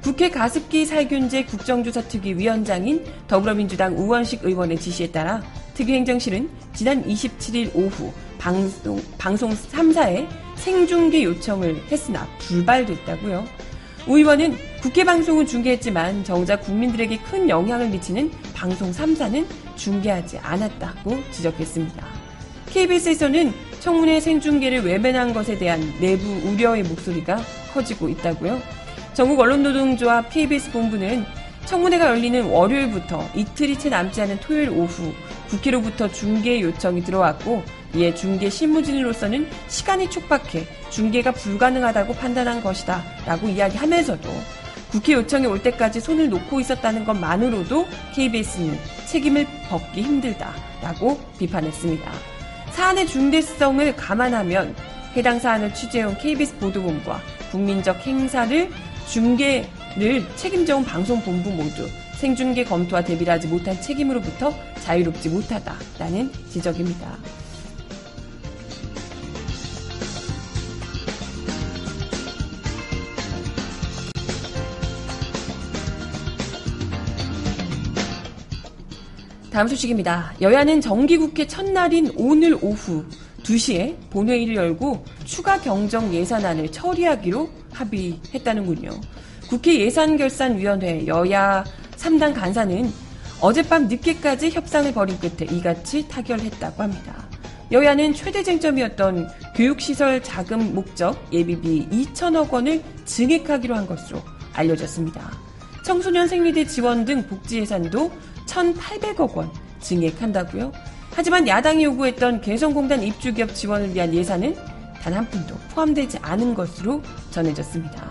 국회 0.00 0.30
가습기 0.30 0.86
살균제 0.86 1.46
국정조사특위 1.46 2.34
위원장인 2.34 3.04
더불어민주당 3.26 3.98
우원식 3.98 4.44
의원의 4.44 4.78
지시에 4.78 5.10
따라 5.10 5.42
특위행정실은 5.74 6.48
지난 6.74 7.04
27일 7.04 7.74
오후 7.74 8.12
방송, 8.38 9.02
방송 9.18 9.50
3사에 9.50 10.28
생중계 10.54 11.24
요청을 11.24 11.90
했으나 11.90 12.28
불발됐다고요. 12.38 13.44
우 14.08 14.18
의원은 14.18 14.56
국회 14.80 15.04
방송은 15.04 15.46
중계했지만 15.46 16.24
정작 16.24 16.62
국민들에게 16.62 17.18
큰 17.18 17.48
영향을 17.48 17.88
미치는 17.88 18.32
방송 18.52 18.90
3사는 18.90 19.46
중계하지 19.76 20.38
않았다고 20.38 21.22
지적했습니다. 21.30 22.06
KBS에서는 22.66 23.52
청문회 23.80 24.20
생중계를 24.20 24.84
외면한 24.84 25.34
것에 25.34 25.58
대한 25.58 25.80
내부 26.00 26.24
우려의 26.48 26.84
목소리가 26.84 27.40
커지고 27.74 28.08
있다고요. 28.08 28.60
전국 29.12 29.40
언론노동조합 29.40 30.30
KBS 30.30 30.70
본부는 30.72 31.26
청문회가 31.66 32.08
열리는 32.08 32.44
월요일부터 32.44 33.28
이틀이 33.34 33.78
채 33.78 33.88
남지 33.88 34.20
않은 34.22 34.40
토요일 34.40 34.70
오후 34.70 35.12
국회로부터 35.48 36.10
중계 36.10 36.60
요청이 36.60 37.04
들어왔고 37.04 37.62
이에 37.94 38.14
중계 38.14 38.48
실무진으로서는 38.48 39.48
시간이 39.68 40.08
촉박해 40.10 40.66
중계가 40.90 41.32
불가능하다고 41.32 42.14
판단한 42.14 42.62
것이다 42.62 43.02
라고 43.26 43.48
이야기하면서도 43.48 44.30
국회 44.92 45.14
요청이 45.14 45.46
올 45.46 45.62
때까지 45.62 46.00
손을 46.00 46.28
놓고 46.28 46.60
있었다는 46.60 47.06
것만으로도 47.06 47.86
KBS는 48.14 48.78
책임을 49.06 49.46
벗기 49.70 50.02
힘들다라고 50.02 51.18
비판했습니다. 51.38 52.12
사안의 52.72 53.06
중대성을 53.06 53.96
감안하면 53.96 54.76
해당 55.16 55.38
사안을 55.38 55.72
취재해온 55.72 56.18
KBS 56.18 56.56
보도본부와 56.58 57.22
국민적 57.50 58.06
행사를 58.06 58.70
중계를 59.08 60.26
책임져온 60.36 60.84
방송본부 60.84 61.50
모두 61.50 61.88
생중계 62.18 62.64
검토와 62.64 63.02
대비를 63.02 63.32
하지 63.32 63.48
못한 63.48 63.80
책임으로부터 63.80 64.52
자유롭지 64.84 65.30
못하다라는 65.30 66.30
지적입니다. 66.50 67.16
다음 79.52 79.68
소식입니다. 79.68 80.32
여야는 80.40 80.80
정기국회 80.80 81.46
첫날인 81.46 82.10
오늘 82.16 82.54
오후 82.62 83.04
2시에 83.42 83.94
본회의를 84.08 84.56
열고 84.56 85.04
추가 85.26 85.60
경정 85.60 86.12
예산안을 86.14 86.72
처리하기로 86.72 87.50
합의했다는군요. 87.70 88.90
국회 89.50 89.78
예산결산위원회 89.80 91.06
여야 91.06 91.64
3당 91.96 92.32
간사는 92.32 92.90
어젯밤 93.42 93.88
늦게까지 93.88 94.52
협상을 94.52 94.90
벌인 94.94 95.18
끝에 95.18 95.46
이같이 95.50 96.08
타결했다고 96.08 96.82
합니다. 96.82 97.28
여야는 97.70 98.14
최대 98.14 98.42
쟁점이었던 98.42 99.28
교육시설 99.54 100.22
자금 100.22 100.74
목적 100.74 101.22
예비비 101.30 101.88
2천억 101.90 102.50
원을 102.50 102.82
증액하기로 103.04 103.74
한 103.74 103.86
것으로 103.86 104.22
알려졌습니다. 104.54 105.30
청소년 105.84 106.26
생리대 106.26 106.64
지원 106.64 107.04
등 107.04 107.26
복지 107.26 107.58
예산도 107.58 108.10
1,800억 108.52 109.34
원 109.34 109.50
증액한다고요? 109.80 110.72
하지만 111.14 111.46
야당이 111.48 111.84
요구했던 111.84 112.40
개성공단 112.42 113.02
입주 113.02 113.32
기업 113.32 113.54
지원을 113.54 113.94
위한 113.94 114.12
예산은 114.14 114.54
단 115.02 115.14
한 115.14 115.28
푼도 115.28 115.56
포함되지 115.74 116.18
않은 116.22 116.54
것으로 116.54 117.02
전해졌습니다. 117.32 118.10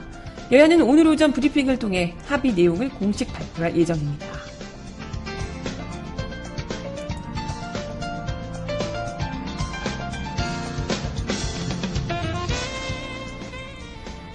여야는 0.51 0.81
오늘 0.81 1.07
오전 1.07 1.31
브리핑을 1.31 1.79
통해 1.79 2.13
합의 2.25 2.53
내용을 2.53 2.89
공식 2.89 3.31
발표할 3.31 3.77
예정입니다. 3.77 4.27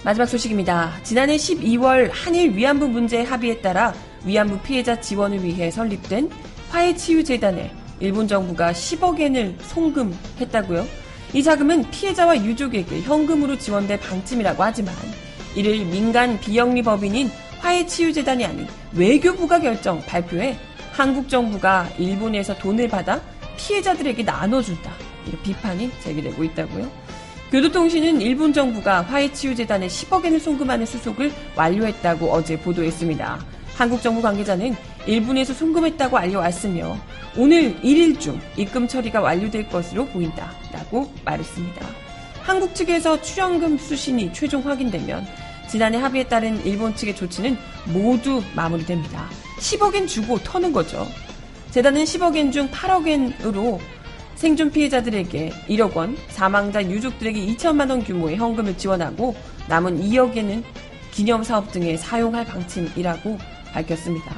마지막 0.03 0.25
소식입니다. 0.25 0.93
지난해 1.03 1.35
12월 1.35 2.09
한일 2.11 2.55
위안부 2.55 2.87
문제 2.87 3.21
합의에 3.23 3.61
따라 3.61 3.93
위안부 4.25 4.59
피해자 4.59 4.99
지원을 4.99 5.43
위해 5.43 5.71
설립된 5.71 6.29
화해치유재단에 6.69 7.71
일본 7.99 8.27
정부가 8.27 8.71
10억 8.71 9.19
엔을 9.19 9.55
송금했다고요. 9.61 10.85
이 11.33 11.43
자금은 11.43 11.89
피해자와 11.89 12.37
유족에게 12.37 13.01
현금으로 13.01 13.57
지원될 13.57 13.99
방침이라고 13.99 14.63
하지만 14.63 14.93
이를 15.55 15.85
민간 15.85 16.39
비영리 16.39 16.83
법인인 16.83 17.29
화해치유재단이 17.59 18.45
아닌 18.45 18.67
외교부가 18.93 19.59
결정 19.59 20.01
발표해 20.05 20.57
한국 20.91 21.27
정부가 21.29 21.89
일본에서 21.97 22.55
돈을 22.57 22.87
받아 22.87 23.21
피해자들에게 23.57 24.23
나눠준다. 24.23 24.91
이런 25.25 25.41
비판이 25.41 25.91
제기되고 26.03 26.43
있다고요. 26.43 26.89
교도통신은 27.51 28.21
일본 28.21 28.53
정부가 28.53 29.01
화해치유재단에 29.01 29.87
10억 29.87 30.25
엔을 30.25 30.39
송금하는 30.39 30.85
수속을 30.85 31.31
완료했다고 31.55 32.31
어제 32.31 32.59
보도했습니다. 32.59 33.56
한국 33.77 34.01
정부 34.01 34.23
관계자는 34.23 34.75
일본에서 35.05 35.53
송금했다고 35.53 36.17
알려왔으며 36.17 36.97
오늘 37.37 37.79
1일 37.81 38.19
중 38.19 38.41
입금 38.57 38.87
처리가 38.87 39.21
완료될 39.21 39.69
것으로 39.69 40.07
보인다 40.07 40.51
라고 40.71 41.13
말했습니다. 41.23 41.85
한국 42.41 42.73
측에서 42.73 43.21
출연금 43.21 43.77
수신이 43.77 44.33
최종 44.33 44.65
확인되면 44.65 45.27
지난해 45.69 45.99
합의에 45.99 46.23
따른 46.23 46.65
일본 46.65 46.95
측의 46.95 47.15
조치는 47.15 47.55
모두 47.93 48.41
마무리됩니다. 48.55 49.29
10억엔 49.59 50.07
주고 50.07 50.39
터는 50.39 50.73
거죠. 50.73 51.07
재단은 51.69 52.03
10억엔 52.03 52.51
중 52.51 52.71
8억엔으로 52.71 53.77
생존 54.33 54.71
피해자들에게 54.71 55.51
1억 55.69 55.95
원, 55.95 56.17
사망자 56.29 56.83
유족들에게 56.83 57.45
2천만 57.53 57.91
원 57.91 58.03
규모의 58.03 58.37
현금을 58.37 58.75
지원하고 58.75 59.35
남은 59.67 60.01
2억엔은 60.01 60.63
기념 61.11 61.43
사업 61.43 61.71
등에 61.71 61.97
사용할 61.97 62.45
방침이라고 62.45 63.37
밝혔습니다. 63.77 64.33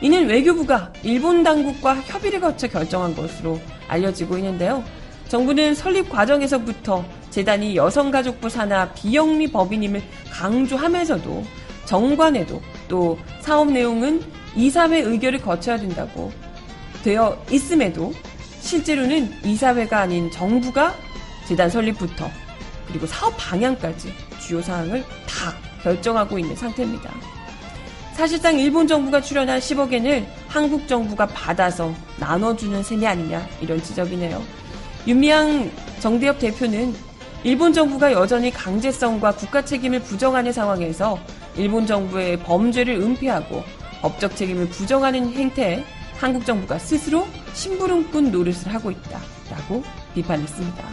이는 0.00 0.26
외교부가 0.26 0.92
일본 1.02 1.42
당국과 1.42 1.96
협의를 2.02 2.40
거쳐 2.40 2.68
결정한 2.68 3.14
것으로 3.14 3.60
알려지고 3.88 4.36
있는데요. 4.38 4.82
정부는 5.28 5.74
설립 5.74 6.10
과정에서부터 6.10 7.04
재단이 7.30 7.76
여성가족부 7.76 8.50
산하 8.50 8.92
비영리 8.92 9.50
법인임을 9.50 10.02
강조하면서도 10.30 11.44
정관에도 11.86 12.60
또 12.88 13.18
사업 13.40 13.70
내용은 13.70 14.22
이사회 14.54 15.00
의결을 15.00 15.40
거쳐야 15.40 15.78
된다고 15.78 16.30
되어 17.02 17.42
있음에도 17.50 18.12
실제로는 18.60 19.32
이사회가 19.44 20.00
아닌 20.00 20.30
정부가 20.30 20.94
재단 21.48 21.70
설립부터 21.70 22.28
그리고 22.86 23.06
사업 23.06 23.34
방향까지 23.38 24.12
주요 24.38 24.60
사항을 24.60 25.02
다 25.26 25.54
결정하고 25.82 26.38
있는 26.38 26.54
상태입니다. 26.54 27.31
사실상 28.12 28.58
일본 28.58 28.86
정부가 28.86 29.20
출연한 29.20 29.58
10억엔을 29.58 30.24
한국 30.46 30.86
정부가 30.86 31.26
받아서 31.26 31.92
나눠주는 32.18 32.82
셈이 32.82 33.06
아니냐 33.06 33.46
이런 33.60 33.82
지적이네요. 33.82 34.42
윤미향 35.06 35.70
정대협 36.00 36.38
대표는 36.38 36.94
일본 37.42 37.72
정부가 37.72 38.12
여전히 38.12 38.50
강제성과 38.50 39.32
국가 39.32 39.64
책임을 39.64 40.00
부정하는 40.00 40.52
상황에서 40.52 41.18
일본 41.56 41.86
정부의 41.86 42.38
범죄를 42.40 42.94
은폐하고 42.96 43.64
법적 44.02 44.36
책임을 44.36 44.68
부정하는 44.68 45.32
행태에 45.32 45.84
한국 46.18 46.44
정부가 46.46 46.78
스스로 46.78 47.26
심부름꾼 47.54 48.30
노릇을 48.30 48.72
하고 48.72 48.92
있다라고 48.92 49.82
비판했습니다. 50.14 50.84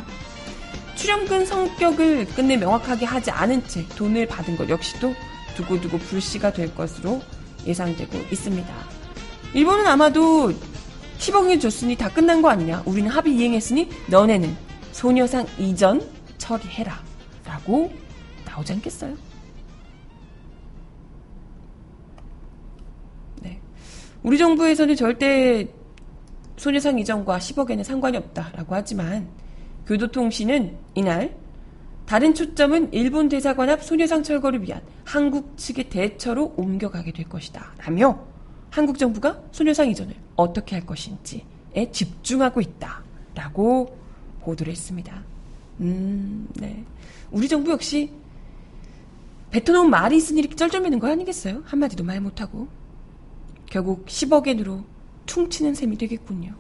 출연금 0.96 1.46
성격을 1.46 2.26
끝내 2.28 2.58
명확하게 2.58 3.06
하지 3.06 3.30
않은 3.30 3.68
채 3.68 3.88
돈을 3.90 4.26
받은 4.26 4.58
것 4.58 4.68
역시도 4.68 5.14
두고두고 5.56 5.98
불씨가 5.98 6.54
될 6.54 6.74
것으로 6.76 7.22
예상되고 7.66 8.18
있습니다. 8.32 8.74
일본은 9.54 9.88
아마도 9.88 10.52
10억을 11.18 11.60
줬으니 11.60 11.96
다 11.96 12.10
끝난 12.10 12.42
거 12.42 12.50
아니냐. 12.50 12.84
우리는 12.86 13.10
합의 13.10 13.36
이행했으니 13.36 13.90
너네는 14.10 14.56
소녀상 14.92 15.46
이전 15.58 16.02
처리해라. 16.38 17.04
라고 17.46 17.92
나오지 18.46 18.74
않겠어요? 18.74 19.16
네. 23.42 23.60
우리 24.24 24.38
정부에서는 24.38 24.96
절대 24.96 25.68
소녀상 26.58 27.00
이전과 27.00 27.40
10억에는 27.40 27.84
상관이 27.84 28.18
없다라고 28.18 28.76
하지만 28.76 29.30
교도통신은 29.88 30.78
이날 30.96 31.36
다른 32.10 32.34
초점은 32.34 32.92
일본 32.92 33.30
대사관 33.30 33.70
앞 33.70 33.84
소녀상 33.84 34.24
철거를 34.24 34.64
위한 34.64 34.82
한국 35.06 35.56
측의 35.58 35.90
대처로 35.92 36.56
옮겨가게 36.58 37.12
될 37.12 37.30
것이다. 37.30 37.74
라며 37.78 38.26
한국 38.72 38.98
정부가 38.98 39.40
소녀상 39.52 39.88
이전을 39.92 40.16
어떻게 40.36 40.76
할 40.76 40.88
것인지에 40.88 41.92
집중하고 41.92 42.62
있다. 42.62 43.04
라고 43.36 43.96
보도를 44.42 44.72
했습니다. 44.72 45.24
음, 45.82 46.48
네. 46.56 46.84
우리 47.30 47.48
정부 47.48 47.70
역시 47.70 48.12
뱉어놓은 49.52 49.92
말이 49.92 50.18
있으니 50.18 50.40
이렇게 50.40 50.56
쩔쩔매는 50.56 50.98
거 50.98 51.12
아니겠어요? 51.12 51.62
한마디도 51.64 52.04
말 52.04 52.20
못하고. 52.22 52.68
결국 53.68 54.08
10억 54.08 54.48
엔으로 54.48 54.84
퉁치는 55.28 55.76
셈이 55.76 55.96
되겠군요. 56.00 56.56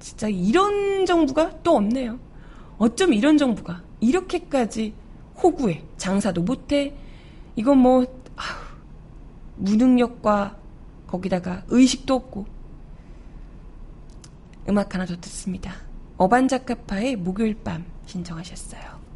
진짜 0.00 0.28
이런 0.28 1.04
정부가 1.04 1.62
또 1.62 1.76
없네요. 1.76 2.18
어쩜 2.78 3.12
이런 3.12 3.36
정부가 3.36 3.82
이렇게까지 4.00 4.94
호구해 5.42 5.82
장사도 5.96 6.42
못해 6.42 6.94
이건 7.56 7.78
뭐 7.78 8.04
아우, 8.36 8.46
무능력과 9.56 10.56
거기다가 11.06 11.64
의식도 11.68 12.14
없고 12.14 12.46
음악 14.68 14.94
하나 14.94 15.06
더 15.06 15.16
듣습니다. 15.16 15.72
어반자카파의 16.18 17.16
목요일 17.16 17.54
밤 17.62 17.84
신청하셨어요. 18.06 19.07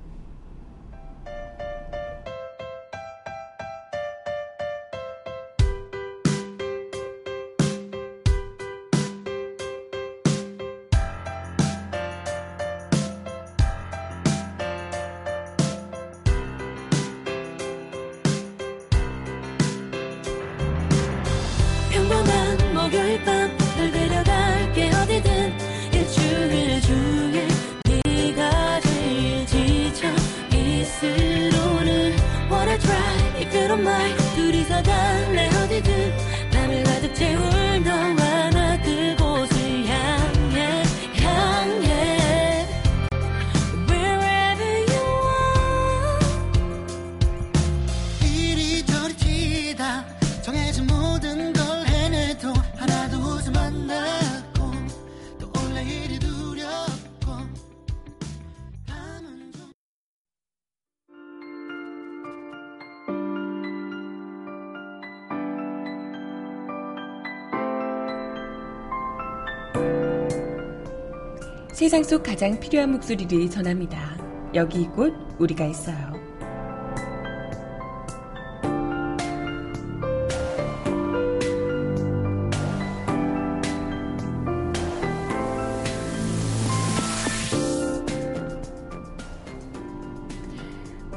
세상 71.93 72.05
속 72.05 72.23
가장 72.23 72.59
필요한 72.59 72.93
목소리를 72.93 73.51
전합니다. 73.51 74.17
여기 74.55 74.81
이곳 74.81 75.13
우리가 75.39 75.67
있어요. 75.67 76.15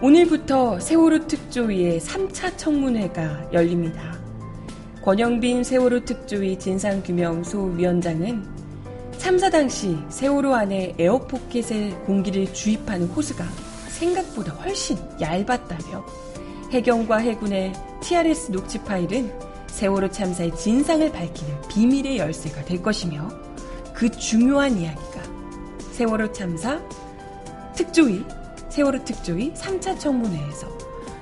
오늘부터 0.02 0.82
세월호 0.82 1.26
특조위의 1.28 2.02
3차 2.02 2.58
청문회가 2.58 3.50
열립니다. 3.54 4.20
권영빈 5.02 5.64
세월호 5.64 6.04
특조위 6.04 6.60
진상규명소위원장은 6.60 8.55
참사 9.36 9.50
당시 9.50 9.98
세월호 10.08 10.56
안에 10.56 10.96
에어포켓에 10.98 11.90
공기를 12.06 12.54
주입하는 12.54 13.08
호스가 13.08 13.44
생각보다 13.90 14.54
훨씬 14.54 14.98
얇았다며 15.20 16.06
해경과 16.72 17.18
해군의 17.18 17.74
TRS 18.00 18.54
녹취 18.54 18.82
파일은 18.82 19.30
세월호 19.68 20.10
참사의 20.10 20.56
진상을 20.56 21.12
밝히는 21.12 21.54
비밀의 21.68 22.18
열쇠가 22.18 22.64
될 22.64 22.82
것이며 22.82 23.28
그 23.94 24.10
중요한 24.10 24.78
이야기가 24.78 25.22
세월호 25.92 26.32
참사 26.32 26.80
특조위, 27.76 28.24
세월호 28.70 29.04
특조위 29.04 29.52
3차 29.54 30.00
청문회에서 30.00 30.66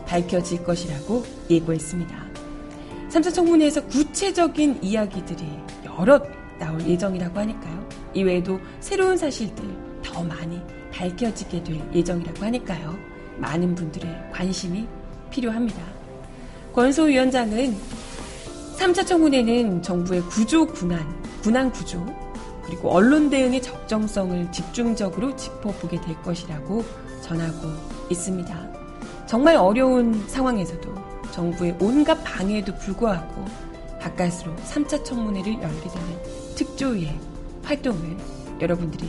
밝혀질 0.05 0.64
것이라고 0.64 1.26
예고했습니다. 1.49 2.16
3차 3.09 3.34
청문회에서 3.34 3.88
구체적인 3.88 4.84
이야기들이 4.84 5.47
여럿 5.86 6.42
나올 6.60 6.82
예정이라고 6.82 7.39
하니까요. 7.39 7.89
이외에도 8.14 8.60
새로운 8.80 9.18
사실들 9.18 9.64
더 10.04 10.24
많이 10.24 10.62
밝혀지게 10.91 11.64
될 11.64 11.82
예정이라고 11.93 12.45
하니까요. 12.45 12.95
많은 13.38 13.74
분들의 13.76 14.30
관심이 14.32 14.88
필요합니다. 15.30 15.82
권소 16.74 17.04
위원장은 17.04 17.76
3차 18.78 19.06
청문회는 19.06 19.82
정부의 19.82 20.22
구조 20.22 20.66
군안, 20.66 21.06
군안 21.41 21.72
구조, 21.72 22.06
그리고 22.66 22.89
언론 22.91 23.30
대응의 23.30 23.62
적정성을 23.62 24.51
집중적으로 24.51 25.36
짚어보게 25.36 26.01
될 26.01 26.22
것이라고 26.22 26.84
전하고 27.22 27.70
있습니다. 28.10 28.74
정말 29.28 29.56
어려운 29.56 30.28
상황에서도 30.28 30.93
정부의 31.32 31.76
온갖 31.80 32.16
방해에도 32.24 32.76
불구하고 32.76 33.45
가까스로 33.99 34.56
3차 34.58 35.04
청문회를 35.04 35.54
열게 35.54 35.89
되는 35.89 36.42
특조위의 36.56 37.20
활동을 37.64 38.18
여러분들이 38.62 39.08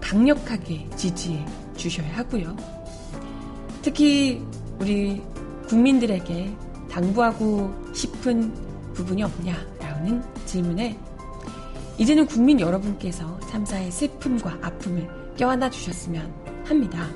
강력하게 0.00 0.88
지지해 0.96 1.44
주셔야 1.76 2.16
하고요. 2.16 2.56
특히 3.82 4.42
우리 4.78 5.22
국민들에게 5.68 6.54
당부하고 6.90 7.72
싶은 7.92 8.52
부분이 8.94 9.22
없냐라는 9.22 10.22
질문에 10.46 10.98
이제는 11.98 12.26
국민 12.26 12.60
여러분께서 12.60 13.38
참사의 13.40 13.90
슬픔과 13.90 14.58
아픔을 14.62 15.08
껴안아 15.36 15.70
주셨으면 15.70 16.32
합니다. 16.64 17.08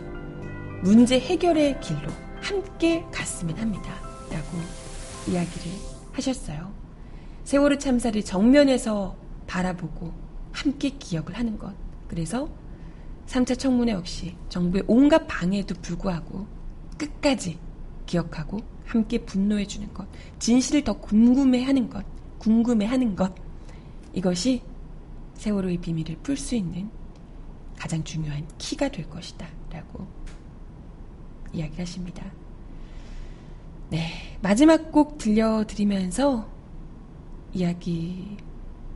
문제 0.82 1.18
해결의 1.18 1.80
길로 1.80 2.08
함께 2.40 3.04
갔으면 3.12 3.56
합니다. 3.58 3.94
라고 4.30 4.58
이야기를 5.28 5.72
하셨어요. 6.12 6.72
세월호 7.44 7.78
참사를 7.78 8.22
정면에서 8.24 9.16
바라보고 9.50 10.12
함께 10.52 10.90
기억을 10.90 11.36
하는 11.36 11.58
것. 11.58 11.74
그래서 12.06 12.48
3차 13.26 13.58
청문회 13.58 13.92
역시 13.92 14.36
정부의 14.48 14.84
온갖 14.86 15.26
방해에도 15.26 15.74
불구하고 15.82 16.46
끝까지 16.96 17.58
기억하고 18.06 18.60
함께 18.84 19.18
분노해 19.18 19.66
주는 19.66 19.92
것. 19.92 20.06
진실을 20.38 20.84
더 20.84 20.92
궁금해 20.92 21.64
하는 21.64 21.90
것. 21.90 22.04
궁금해 22.38 22.86
하는 22.86 23.16
것. 23.16 23.34
이것이 24.12 24.62
세월호의 25.34 25.78
비밀을 25.78 26.18
풀 26.22 26.36
수 26.36 26.54
있는 26.54 26.88
가장 27.76 28.04
중요한 28.04 28.46
키가 28.58 28.88
될 28.90 29.08
것이다. 29.10 29.48
라고 29.72 30.06
이야기를 31.52 31.80
하십니다. 31.80 32.24
네. 33.88 34.38
마지막 34.42 34.92
곡 34.92 35.18
들려드리면서 35.18 36.48
이야기 37.52 38.36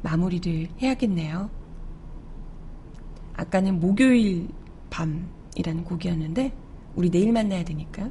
마무리를 0.04 0.68
해야겠네요. 0.80 1.50
아까는 3.32 3.80
목요일 3.80 4.48
밤이라는 4.90 5.82
곡이었는데, 5.84 6.52
우리 6.94 7.10
내일 7.10 7.32
만나야 7.32 7.64
되니까, 7.64 8.10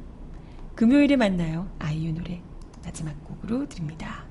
금요일에 0.74 1.16
만나요. 1.16 1.68
아이유 1.78 2.12
노래 2.12 2.42
마지막 2.84 3.14
곡으로 3.24 3.68
드립니다. 3.68 4.24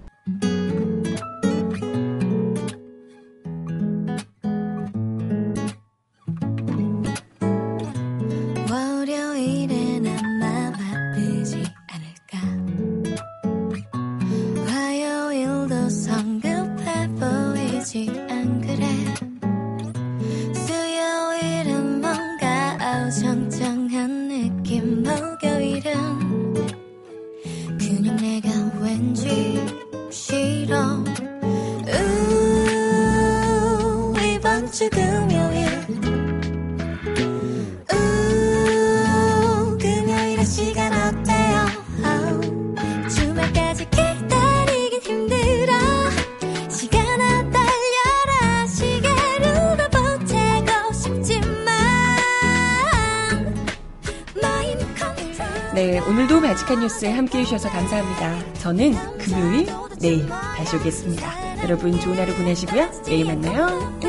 뉴스에 57.04 57.12
함께 57.12 57.39
해주셔서 57.39 57.70
감사합니다. 57.70 58.54
저는 58.54 58.93
금요일, 59.18 59.68
내일 59.99 60.26
다시 60.28 60.78
오겠습니다. 60.78 61.64
여러분 61.64 61.99
좋은 61.99 62.18
하루 62.18 62.34
보내시고요. 62.34 62.89
내일 63.06 63.26
만나요. 63.26 63.99